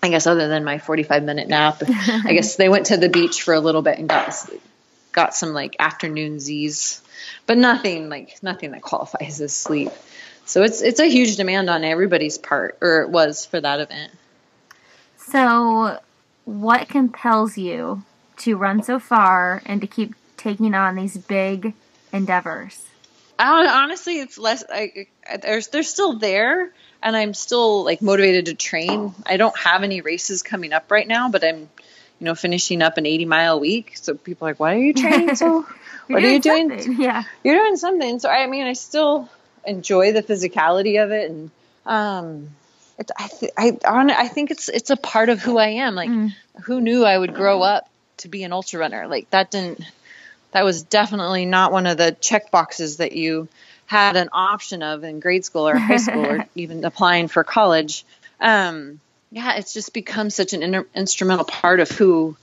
[0.00, 3.42] I guess other than my 45 minute nap, I guess they went to the beach
[3.42, 4.32] for a little bit and got
[5.10, 7.02] got some like afternoon Z's,
[7.46, 9.90] but nothing like nothing that qualifies as sleep.
[10.44, 14.12] So it's it's a huge demand on everybody's part, or it was for that event.
[15.16, 15.98] So,
[16.44, 18.04] what compels you
[18.36, 21.74] to run so far and to keep taking on these big
[22.12, 22.84] endeavors?
[23.38, 24.64] Honestly, it's less.
[24.68, 25.06] I,
[25.42, 26.72] there's they're still there,
[27.02, 29.14] and I'm still like motivated to train.
[29.24, 32.98] I don't have any races coming up right now, but I'm, you know, finishing up
[32.98, 33.96] an 80 mile week.
[33.96, 35.66] So people are like, "Why are you training so?
[36.06, 36.70] what are you doing?
[36.70, 37.00] Something.
[37.00, 39.28] Yeah, you're doing something." So I mean, I still
[39.64, 41.50] enjoy the physicality of it, and
[41.84, 42.48] um,
[42.98, 45.94] it, I th- I on, I think it's it's a part of who I am.
[45.94, 46.32] Like, mm.
[46.64, 49.06] who knew I would grow up to be an ultra runner?
[49.08, 49.80] Like that didn't
[50.56, 53.46] that was definitely not one of the check boxes that you
[53.84, 58.06] had an option of in grade school or high school or even applying for college.
[58.40, 58.98] Um,
[59.30, 62.38] yeah, it's just become such an inter- instrumental part of who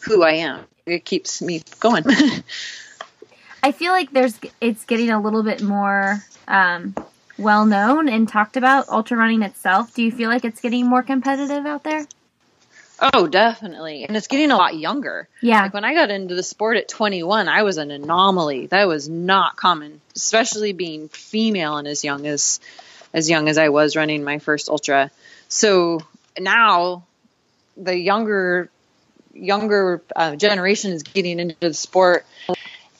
[0.00, 0.66] who I am.
[0.84, 2.04] It keeps me going.
[3.62, 6.94] I feel like there's it's getting a little bit more um,
[7.38, 9.94] well known and talked about ultra running itself.
[9.94, 12.06] Do you feel like it's getting more competitive out there?
[13.00, 14.04] Oh, definitely.
[14.04, 15.28] And it's getting a lot younger.
[15.40, 15.62] Yeah.
[15.62, 18.66] Like when I got into the sport at 21, I was an anomaly.
[18.68, 22.60] That was not common, especially being female and as young as
[23.12, 25.10] as young as I was running my first ultra.
[25.48, 26.00] So
[26.38, 27.04] now
[27.76, 28.70] the younger
[29.32, 32.24] younger uh, generation is getting into the sport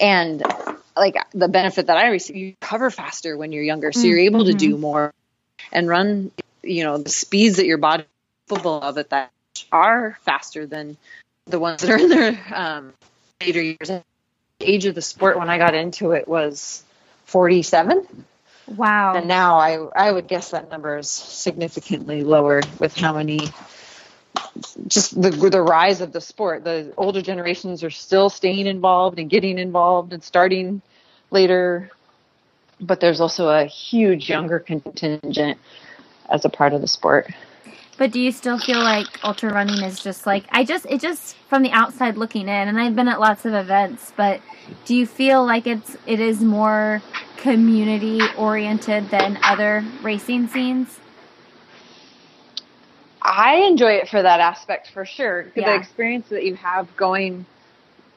[0.00, 0.42] and
[0.96, 4.40] like the benefit that I receive, you cover faster when you're younger, so you're able
[4.40, 4.58] mm-hmm.
[4.58, 5.12] to do more
[5.72, 6.30] and run,
[6.62, 8.04] you know, the speeds that your body
[8.48, 9.30] capable of at that
[9.74, 10.96] are faster than
[11.46, 12.92] the ones that are in their um,
[13.40, 13.88] later years.
[13.88, 14.02] The
[14.60, 16.84] age of the sport when I got into it was
[17.26, 18.06] 47.
[18.66, 19.16] Wow.
[19.16, 23.40] And now I I would guess that number is significantly lower with how many
[24.86, 26.64] just the the rise of the sport.
[26.64, 30.80] The older generations are still staying involved and getting involved and starting
[31.30, 31.90] later,
[32.80, 35.58] but there's also a huge younger contingent
[36.30, 37.28] as a part of the sport.
[37.96, 41.36] But do you still feel like ultra running is just like I just it just
[41.48, 44.40] from the outside looking in and I've been at lots of events, but
[44.84, 47.02] do you feel like it's it is more
[47.36, 51.00] community oriented than other racing scenes?
[53.22, 55.52] I enjoy it for that aspect for sure.
[55.56, 55.64] Yeah.
[55.66, 57.46] The experience that you have going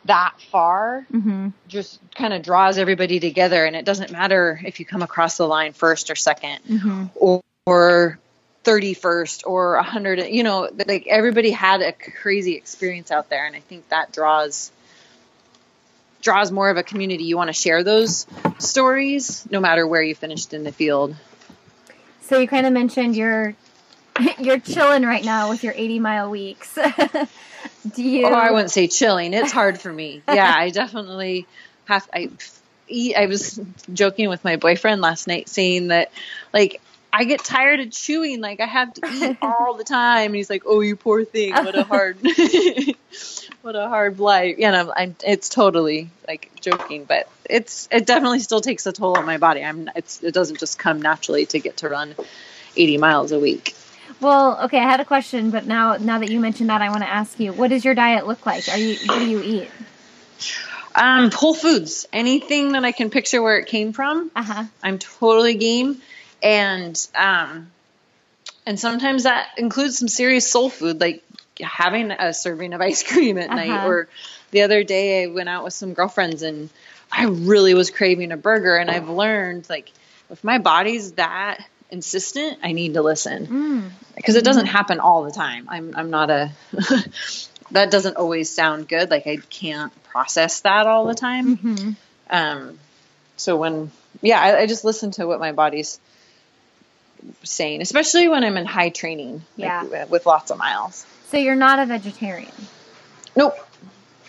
[0.05, 1.49] that far Mm-hmm.
[1.67, 5.47] just kind of draws everybody together, and it doesn't matter if you come across the
[5.47, 7.05] line first or 2nd Mm-hmm.
[7.15, 8.19] or, or
[8.68, 10.28] 31st or 100.
[10.28, 14.72] You know, like everybody had a crazy experience out there, and I think that draws
[16.22, 17.24] draws more of a community.
[17.24, 18.28] You want to share those
[18.59, 21.15] stories, no matter where you finished in the field.
[22.22, 23.55] So you kind of mentioned you're
[24.39, 26.76] you're chilling right now with your 80 mile weeks.
[27.95, 28.26] Do you?
[28.28, 29.34] Oh, I wouldn't say chilling.
[29.34, 30.22] It's hard for me.
[30.28, 31.47] Yeah, I definitely
[31.86, 32.07] have.
[32.13, 32.30] I.
[32.89, 33.59] I was
[33.91, 36.09] joking with my boyfriend last night, saying that
[36.53, 36.80] like
[37.12, 38.41] I get tired of chewing.
[38.41, 40.28] Like I have to eat all the time.
[40.28, 41.53] And he's like, "Oh, you poor thing.
[41.53, 42.18] What a hard,
[43.62, 45.16] what a hard life." Yeah, and I'm.
[45.26, 49.64] It's totally like joking, but it's it definitely still takes a toll on my body.
[49.64, 49.89] I'm.
[49.95, 52.16] It's it doesn't just come naturally to get to run
[52.76, 53.76] 80 miles a week.
[54.20, 57.01] Well, okay, I had a question, but now now that you mentioned that, I want
[57.01, 58.68] to ask you, what does your diet look like?
[58.70, 59.70] Are you what do you eat?
[60.95, 62.08] Um, Whole Foods.
[62.12, 64.32] Anything that I can picture where it came from.
[64.36, 64.64] Uh huh.
[64.82, 66.01] I'm totally game.
[66.43, 67.71] And um
[68.65, 71.23] and sometimes that includes some serious soul food like
[71.61, 73.88] having a serving of ice cream at night Uh-huh.
[73.88, 74.07] or
[74.51, 76.69] the other day I went out with some girlfriends and
[77.11, 79.91] I really was craving a burger and I've learned like
[80.29, 83.89] if my body's that insistent, I need to listen Mm.
[84.15, 85.67] because it doesn't happen all the time.
[85.69, 86.51] I'm I'm not a
[87.71, 89.09] that doesn't always sound good.
[89.09, 91.55] Like I can't process that all the time.
[91.57, 91.91] hmm
[92.29, 92.77] Um,
[93.38, 95.99] so when, yeah, I, I just listen to what my body's
[97.43, 99.84] saying, especially when I'm in high training, Yeah.
[99.84, 101.05] like, with lots of miles.
[101.30, 102.51] So you're not a vegetarian.
[103.36, 103.55] Nope.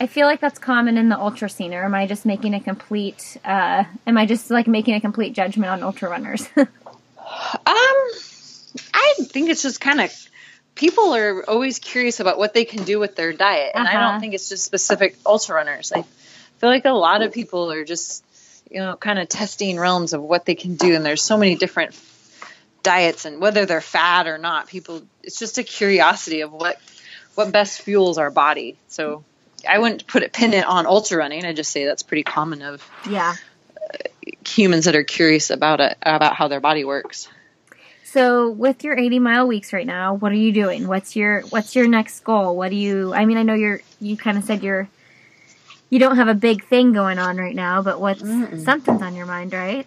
[0.01, 2.61] I feel like that's common in the ultra scene, or am I just making a
[2.61, 3.37] complete?
[3.45, 6.49] Uh, am I just like making a complete judgment on ultra runners?
[7.67, 7.97] Um,
[8.95, 10.11] I think it's just kind of
[10.75, 14.13] people are always curious about what they can do with their diet, and I Uh-huh.
[14.13, 15.93] don't think it's just specific ultra runners.
[15.95, 16.05] I
[16.59, 18.25] feel like a lot of people are just,
[18.71, 21.55] you know, kind of testing realms of what they can do, and there's so many
[21.57, 21.95] different
[22.89, 26.81] diets, and whether they're fat or not, people it's just a curiosity of what
[27.35, 28.77] what best fuels our body.
[28.89, 29.25] So.
[29.69, 31.45] I wouldn't put it pin it on ultra running.
[31.45, 33.35] I just say that's pretty common of yeah.
[33.77, 37.29] Uh, humans that are curious about it about how their body works.
[38.05, 40.87] So with your 80 mile weeks right now, what are you doing?
[40.87, 42.57] What's your what's your next goal?
[42.57, 44.89] What do you I mean, I know you're you kind of said you're
[45.91, 48.65] you don't have a big thing going on right now, but what's Mm-mm.
[48.65, 49.87] something's on your mind, right?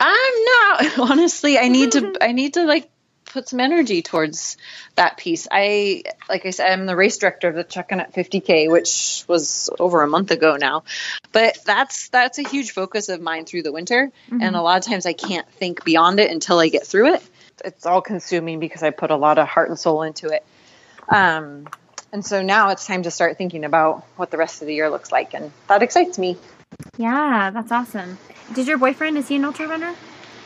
[0.00, 1.58] I'm not honestly.
[1.58, 2.16] I need to.
[2.20, 2.90] I need to like
[3.26, 4.56] put some energy towards
[4.96, 5.46] that piece.
[5.50, 10.02] I like I said, I'm the race director of the Chuckanut 50k, which was over
[10.02, 10.84] a month ago now.
[11.32, 14.84] But that's that's a huge focus of mine through the winter, and a lot of
[14.84, 17.22] times I can't think beyond it until I get through it.
[17.64, 20.44] It's all consuming because I put a lot of heart and soul into it.
[21.08, 21.68] Um,
[22.12, 24.90] and so now it's time to start thinking about what the rest of the year
[24.90, 26.38] looks like, and that excites me.
[26.96, 28.18] Yeah, that's awesome.
[28.54, 29.94] Did your boyfriend is he an ultra runner?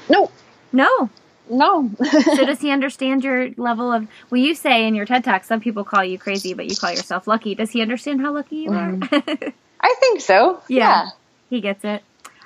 [0.09, 0.31] No,
[0.73, 1.11] No.
[1.51, 1.91] no.
[1.99, 5.61] So does he understand your level of well you say in your TED Talk some
[5.61, 7.55] people call you crazy but you call yourself lucky.
[7.55, 8.93] Does he understand how lucky you are?
[8.93, 9.53] Mm.
[9.81, 10.63] I think so.
[10.69, 11.11] Yeah.
[11.51, 12.03] he gets it.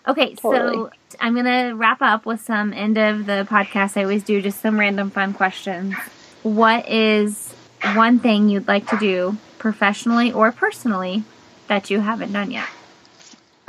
[0.07, 3.97] Okay, so I'm gonna wrap up with some end of the podcast.
[3.97, 5.95] I always do just some random fun questions.
[6.43, 7.53] What is
[7.95, 11.24] one thing you'd like to do professionally or personally
[11.66, 12.66] that you haven't done yet?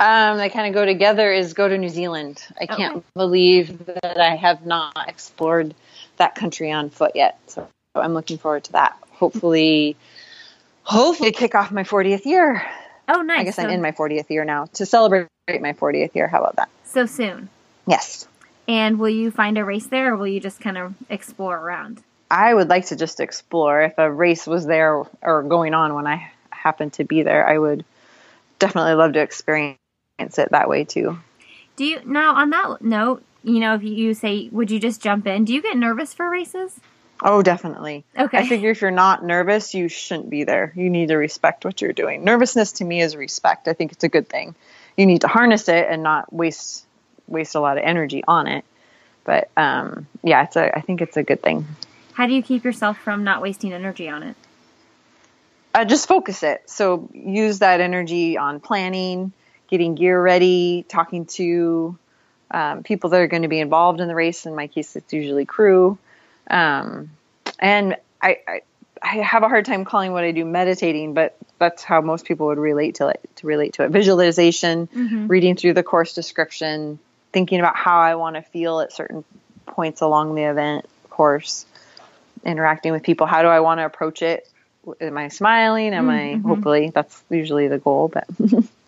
[0.00, 2.42] Um, that kind of go together is go to New Zealand.
[2.58, 3.04] I can't Okay.
[3.14, 5.74] believe that I have not explored
[6.16, 7.38] that country on foot yet.
[7.46, 8.96] So I'm looking forward to that.
[9.12, 9.96] Hopefully,
[10.82, 12.62] hopefully kick off my 40th year.
[13.08, 13.40] Oh, nice.
[13.40, 16.28] I guess so, I'm in my 40th year now to celebrate my 40th year.
[16.28, 16.68] How about that?
[16.84, 17.48] so soon.
[17.86, 18.26] Yes.
[18.66, 22.02] And will you find a race there, or will you just kind of explore around?
[22.30, 23.82] I would like to just explore.
[23.82, 27.58] If a race was there or going on when I happened to be there, I
[27.58, 27.84] would
[28.60, 29.78] definitely love to experience
[30.20, 31.18] it that way too.
[31.76, 33.22] Do you now on that note?
[33.42, 35.46] You know, if you say, would you just jump in?
[35.46, 36.78] Do you get nervous for races?
[37.22, 38.04] Oh, definitely.
[38.18, 38.38] Okay.
[38.38, 40.72] I figure if you're not nervous, you shouldn't be there.
[40.74, 42.24] You need to respect what you're doing.
[42.24, 43.68] Nervousness to me is respect.
[43.68, 44.54] I think it's a good thing.
[44.96, 46.86] You need to harness it and not waste
[47.26, 48.64] waste a lot of energy on it.
[49.24, 50.76] But um, yeah, it's a.
[50.76, 51.66] I think it's a good thing.
[52.14, 54.36] How do you keep yourself from not wasting energy on it?
[55.74, 56.68] Uh, just focus it.
[56.68, 59.32] So use that energy on planning,
[59.70, 61.96] getting gear ready, talking to
[62.50, 64.46] um, people that are going to be involved in the race.
[64.46, 65.98] In my case, it's usually crew.
[66.50, 67.10] Um,
[67.58, 68.60] and I, I,
[69.02, 72.48] I have a hard time calling what I do meditating, but that's how most people
[72.48, 73.20] would relate to it.
[73.36, 75.28] To relate to it, visualization, Mhm.
[75.28, 76.98] reading through the course description,
[77.32, 79.24] thinking about how I want to feel at certain
[79.66, 81.66] points along the event course.
[82.42, 83.26] interacting with people.
[83.26, 84.48] How do I want to approach it?
[85.02, 85.92] Am I smiling?
[85.92, 86.46] Am Mm-hmm.
[86.46, 88.26] I hopefully that's usually the goal, but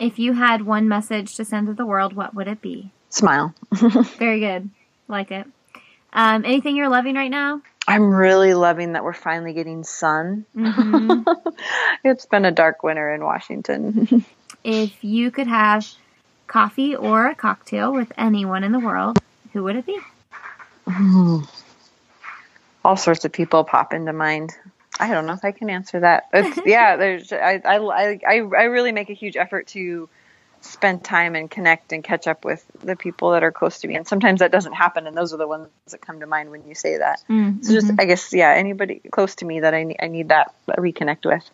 [0.00, 2.90] If you had one message to send to the world, what would it be?
[3.10, 3.54] smile.
[4.18, 4.70] Very good.
[5.08, 5.46] Like it.
[6.12, 7.60] Um, anything you're loving right now?
[7.86, 10.46] I'm really loving that we're finally getting sun.
[10.56, 11.24] Mhm.
[12.04, 14.24] it's been a dark winter in Washington.
[14.64, 15.86] if you could have
[16.46, 19.18] coffee or a cocktail with anyone in the world,
[19.52, 19.98] who would it be?
[22.84, 24.52] All sorts of people pop into mind.
[25.00, 26.28] I don't know if I can answer that.
[26.32, 27.78] It's, yeah, there's I, I
[28.26, 30.08] I I really make a huge effort to
[30.62, 33.96] spend time and connect and catch up with the people that are close to me.
[33.96, 36.66] And sometimes that doesn't happen, and those are the ones that come to mind when
[36.68, 37.22] you say that.
[37.30, 37.96] Mm, So just, mhm.
[37.98, 41.48] I guess, yeah, anybody close to me that I need, I need that reconnect with.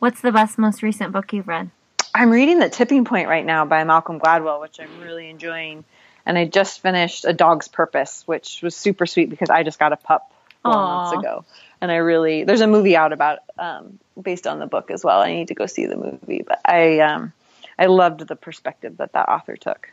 [0.00, 1.70] What's the best, most recent book you've read?
[2.14, 5.84] I'm reading The Tipping Point right now by Malcolm Gladwell, which I'm really enjoying.
[6.26, 9.92] And I just finished A Dog's Purpose, which was super sweet because I just got
[9.92, 10.32] a pup
[10.64, 11.44] four months ago.
[11.80, 15.20] And I really, there's a movie out about, um, based on the book as well.
[15.20, 17.32] I need to go see the movie, but I, um,
[17.78, 19.88] I loved the perspective that that author took.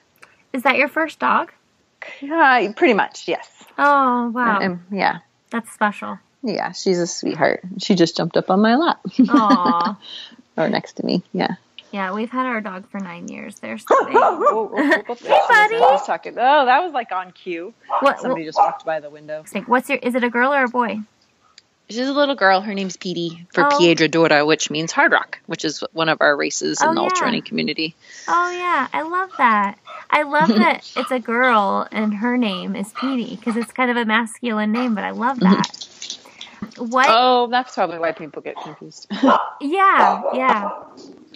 [0.54, 1.52] Is that your first dog?
[2.22, 3.48] Yeah, pretty much, yes.
[3.78, 4.80] Oh, wow.
[4.92, 5.20] Yeah,
[5.52, 6.20] That's special.
[6.44, 7.62] yeah, she's a sweetheart.
[7.80, 9.98] She just jumped up on my lap Aw.
[10.58, 11.24] or next to me.
[11.34, 11.56] Yeah.
[11.92, 13.60] yeah, we've had our dog for nine years.
[13.60, 14.14] They're so big.
[14.14, 15.02] Hey,
[15.50, 15.76] buddy.
[15.78, 16.34] I talking.
[16.38, 17.74] Oh, that was like on cue.
[18.00, 19.44] What, Somebody just walked by the window.
[19.68, 21.00] what's your, is it a girl or a boy?
[21.90, 22.62] She's a little girl.
[22.62, 23.78] Her name's Petey for Oh.
[23.78, 27.02] Piedra Dura, which means hard rock, which is one of our races in Oh, the
[27.02, 27.04] yeah.
[27.08, 27.96] ultra running community.
[28.28, 28.88] Oh, yeah.
[28.92, 29.78] I love that.
[30.10, 33.98] I love that it's a girl and her name is Petey because it's kind of
[33.98, 36.18] a masculine name, but I love that.
[36.78, 37.06] What?
[37.10, 39.08] Oh, that's probably why people get confused.
[39.62, 40.70] Yeah, yeah.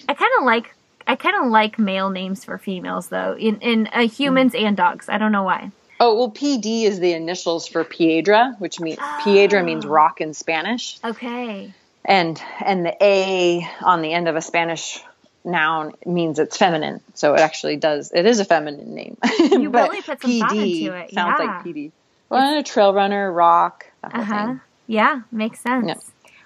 [0.10, 0.76] I kind of like
[1.08, 5.08] I kind of like male names for females though in in uh, humans and dogs.
[5.08, 5.72] I don't know why.
[6.00, 10.98] Oh well, PD is the initials for Piedra, which means Piedra means rock in Spanish,
[11.04, 11.74] Okay.
[12.06, 15.00] and and the A on the end of a Spanish
[15.46, 17.02] noun means it's feminine.
[17.14, 18.12] So it actually does.
[18.14, 19.18] It is a feminine name.
[19.40, 21.46] You But really put some thought PD into it, Sounds yeah.
[21.46, 21.92] like PD.
[22.30, 24.56] Well, a trail runner, rock, Uh huh.
[24.88, 25.88] Yeah, makes sense.
[25.88, 25.96] Yeah.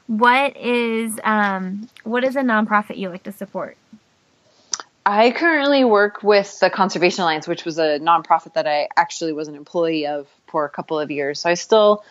[0.08, 3.78] What is um what is a nonprofit you like to support?
[5.06, 9.48] I currently work with the Conservation Alliance, which was a nonprofit that I actually was
[9.48, 11.42] an employee of for a couple of years.
[11.42, 12.04] So I still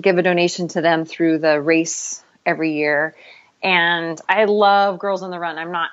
[0.00, 3.14] give a donation to them through the race every year.
[3.62, 5.58] And I love Girls on the Run.
[5.58, 5.90] I'm not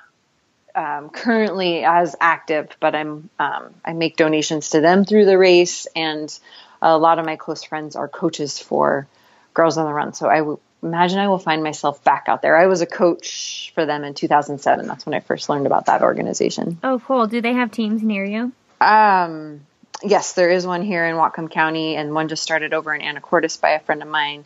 [0.74, 5.86] um, currently as active, but I'm um, I make donations to them through the race,
[5.96, 6.38] and
[6.82, 9.08] a lot of my close friends are coaches for
[9.54, 10.12] Girls on the Run.
[10.12, 12.56] So I w- imagine I will find myself back out there.
[12.56, 14.86] I was a coach for them in 2007.
[14.86, 16.78] That's when I first learned about that organization.
[16.82, 17.26] Oh, cool.
[17.26, 18.52] Do they have teams near you?
[18.80, 19.66] Um,
[20.02, 23.60] yes, there is one here in Whatcom County, and one just started over in Anacortes
[23.60, 24.44] by a friend of mine.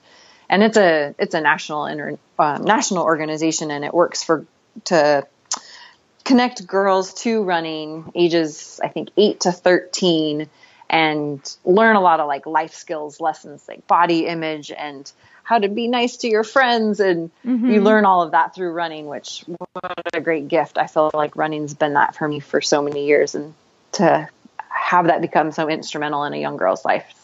[0.49, 4.47] And it's a it's a national inter, uh, national organization, and it works for
[4.87, 5.27] to
[6.25, 10.49] connect girls to running ages I think eight to thirteen,
[10.89, 15.11] and learn a lot of like life skills lessons like body image and
[15.43, 17.01] how to be nice to your friends.
[17.01, 20.79] And you learn all of that through running which what a great gift.
[20.79, 23.35] I feel like running's been that for me for so many years.
[23.35, 23.55] And
[23.93, 24.29] to
[24.69, 27.21] have that become so instrumental in a young girl's life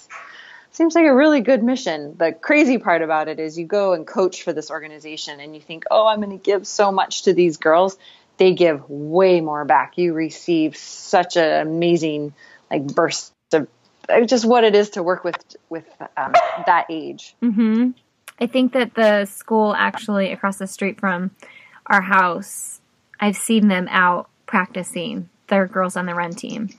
[0.77, 2.17] seems like a really good mission.
[2.19, 5.61] The crazy part about it is you go and coach for this organization and you
[5.61, 7.97] think oh i'm going to give so much to these girls.
[8.37, 9.97] They give way more back.
[9.97, 12.35] You receive such an amazing
[12.71, 13.69] like burst of
[14.27, 15.39] just what it is to work with
[15.71, 15.87] with
[16.17, 16.33] um,
[16.67, 17.35] that age.
[17.43, 17.91] Mm-hmm.
[18.41, 21.31] I think that the school actually across the street from
[21.87, 22.81] our house,
[23.19, 26.71] I've seen them out practicing their girls on the run team.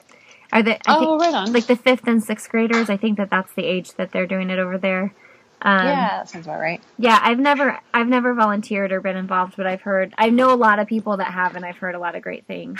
[0.52, 0.76] Are they?
[0.76, 2.90] I oh think, right on like the fifth and sixth graders.
[2.90, 5.14] I think that that's the age that they're doing it over there.
[5.60, 9.56] Um, yeah that sounds about right Yeah, I've never I've never volunteered or been involved,
[9.58, 12.00] but I've heard I know a lot of people that have, and I've heard a
[12.00, 12.80] lot of great things.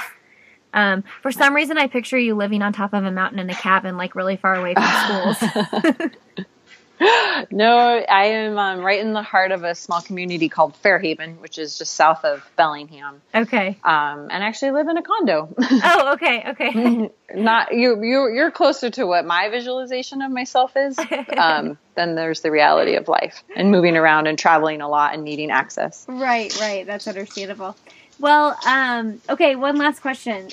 [0.74, 3.56] Um, for some reason, I picture you living on top of a mountain in a
[3.56, 6.08] cabin, like really far away from schools.
[7.52, 11.58] No, I am um, right in the heart of a small community called Fairhaven, which
[11.60, 13.22] is just south of Bellingham.
[13.34, 13.78] okay.
[13.84, 15.54] Um, and actually live in a condo.
[15.62, 17.12] Oh, okay, okay.
[17.36, 18.04] Not you.
[18.04, 20.98] You you're closer to what my visualization of myself is.
[21.38, 25.24] Um, then there's the reality of life and moving around and traveling a lot and
[25.24, 26.06] needing access.
[26.08, 26.86] right, right.
[26.86, 27.76] That's understandable.
[28.20, 29.56] Well, um, okay.
[29.56, 30.50] One last question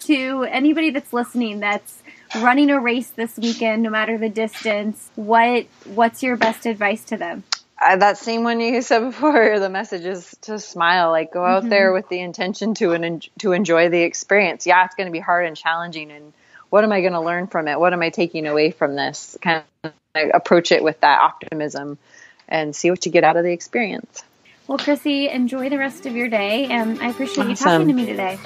[0.00, 2.02] to anybody that's listening that's
[2.36, 5.10] running a race this weekend, no matter the distance.
[5.16, 7.44] What What's your best advice to them?
[7.80, 11.10] uh, that same one you said before, the message is to smile.
[11.10, 14.66] Like go out there with the intention to an, to enjoy the experience.
[14.66, 16.10] Yeah, it's going to be hard and challenging.
[16.10, 16.32] And
[16.68, 17.80] what am I going to learn from it?
[17.80, 19.92] What am I taking away from this kind of
[20.34, 21.98] approach it with that optimism
[22.48, 24.24] and see what you get out of the experience.
[24.70, 28.06] Well, Chrissy, enjoy the rest of your day, and I appreciate you talking to me
[28.06, 28.38] today.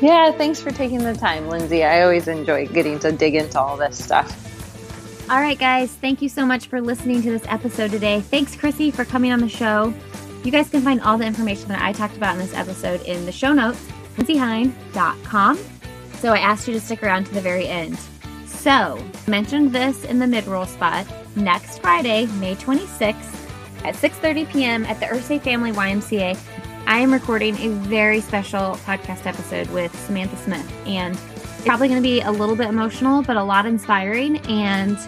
[0.00, 1.84] Yeah, thanks for taking the time, Lindsey.
[1.84, 5.28] I always enjoy getting to dig into all this stuff.
[5.28, 8.22] All right, guys, thank you so much for listening to this episode today.
[8.22, 9.92] Thanks, Chrissy, for coming on the show.
[10.44, 13.26] You guys can find all the information that I talked about in this episode in
[13.26, 13.86] the show notes,
[14.16, 15.58] lindseyhein.com.
[16.14, 17.98] So I asked you to stick around to the very end.
[18.46, 21.06] So, I mentioned this in the mid-roll spot.
[21.36, 23.40] Next Friday, May 26th,
[23.84, 24.84] at 6:30 p.m.
[24.84, 26.38] at the Irsay Family YMCA,
[26.86, 32.02] I am recording a very special podcast episode with Samantha Smith, and it's probably going
[32.02, 34.38] to be a little bit emotional, but a lot inspiring.
[34.46, 34.98] And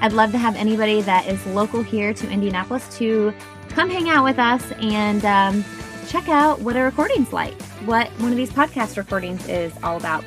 [0.00, 3.32] I'd love to have anybody that is local here to Indianapolis to
[3.68, 5.64] come hang out with us and um,
[6.08, 10.24] check out what a recording's like, what one of these podcast recordings is all about.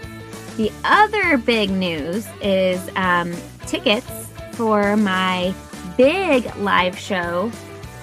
[0.58, 3.34] The other big news is um,
[3.66, 5.54] tickets for my
[5.98, 7.52] big live show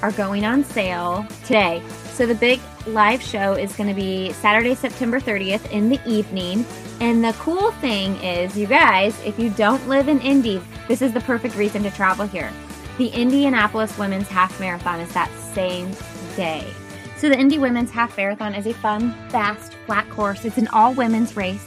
[0.03, 1.83] are going on sale today.
[2.13, 6.65] So the big live show is going to be Saturday, September 30th in the evening.
[7.01, 11.13] And the cool thing is, you guys, if you don't live in Indy, this is
[11.13, 12.53] the perfect reason to travel here.
[12.99, 15.91] The Indianapolis Women's Half Marathon is that same
[16.37, 16.67] day.
[17.19, 20.45] So the Indy Women's Half Marathon is a fun, fast, flat course.
[20.45, 21.65] It's an all women's race.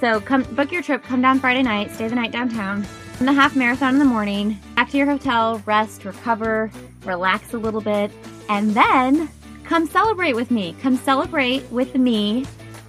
[0.00, 2.86] So come book your trip, come down Friday night, stay the night downtown.
[3.18, 4.58] And the half marathon in the morning,
[4.90, 6.70] to your hotel, rest, recover,
[7.04, 8.10] relax a little bit,
[8.48, 9.28] and then
[9.64, 10.74] come celebrate with me.
[10.82, 12.44] Come celebrate with me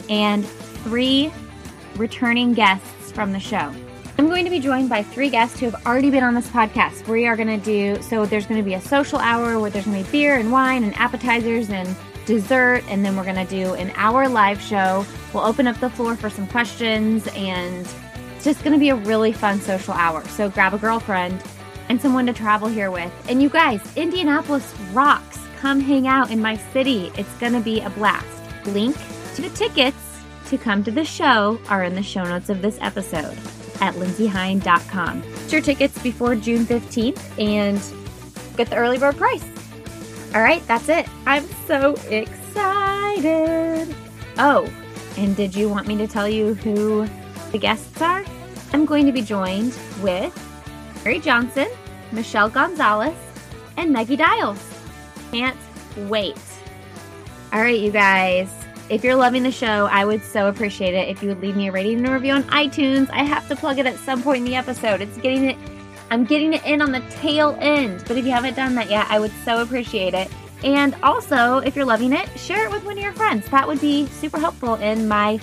[0.10, 1.32] and three
[1.96, 3.72] returning guests from the show.
[4.18, 7.08] I'm going to be joined by three guests who have already been on this podcast.
[7.08, 9.86] We are going to do so there's going to be a social hour where there's
[9.86, 11.96] going to be beer and wine and appetizers and
[12.26, 15.06] dessert and then we're going to do an hour live show.
[15.34, 17.88] We'll open up the floor for some questions and
[18.36, 20.24] it's just going to be a really fun social hour.
[20.30, 21.42] So grab a girlfriend
[21.92, 23.12] and someone to travel here with.
[23.28, 25.40] And you guys, Indianapolis rocks.
[25.60, 27.12] Come hang out in my city.
[27.18, 28.26] It's going to be a blast.
[28.68, 28.96] Link
[29.36, 29.98] to the tickets
[30.46, 33.38] to come to the show are in the show notes of this episode
[33.82, 35.22] at lindseyhein.com.
[35.22, 39.44] Get your tickets before June 15th and get the early bird price.
[40.34, 41.10] All right, that's it.
[41.26, 43.94] I'm so excited.
[44.38, 44.72] Oh,
[45.18, 47.06] and did you want me to tell you who
[47.52, 48.24] the guests are?
[48.72, 50.34] I'm going to be joined with
[51.04, 51.68] Mary Johnson,
[52.12, 53.16] Michelle Gonzalez,
[53.78, 54.60] and Maggie Dials.
[55.32, 55.58] Can't
[55.98, 56.38] wait.
[57.54, 58.50] All right, you guys.
[58.90, 61.70] If you're loving the show, I would so appreciate it if you would leave me
[61.70, 63.10] a rating and a review on iTunes.
[63.12, 65.02] I have to plug it at some point in the episode.
[65.02, 65.58] It's getting it
[66.12, 68.04] I'm getting it in on the tail end.
[68.06, 70.30] But if you haven't done that yet, I would so appreciate it.
[70.62, 73.50] And also, if you're loving it, share it with one of your friends.
[73.50, 75.40] That would be super helpful in my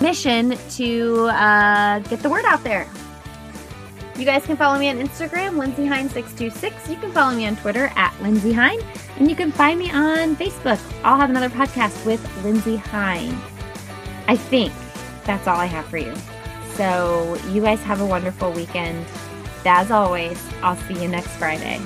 [0.00, 2.88] mission to uh, get the word out there.
[4.16, 6.90] You guys can follow me on Instagram, Lindsey Hein626.
[6.90, 8.78] You can follow me on Twitter at Lindsey Hein.
[9.18, 10.80] And you can find me on Facebook.
[11.04, 13.38] I'll have another podcast with Lindsey Hein.
[14.28, 14.72] I think
[15.24, 16.14] that's all I have for you.
[16.74, 19.06] So you guys have a wonderful weekend.
[19.64, 21.80] As always, I'll see you next Friday.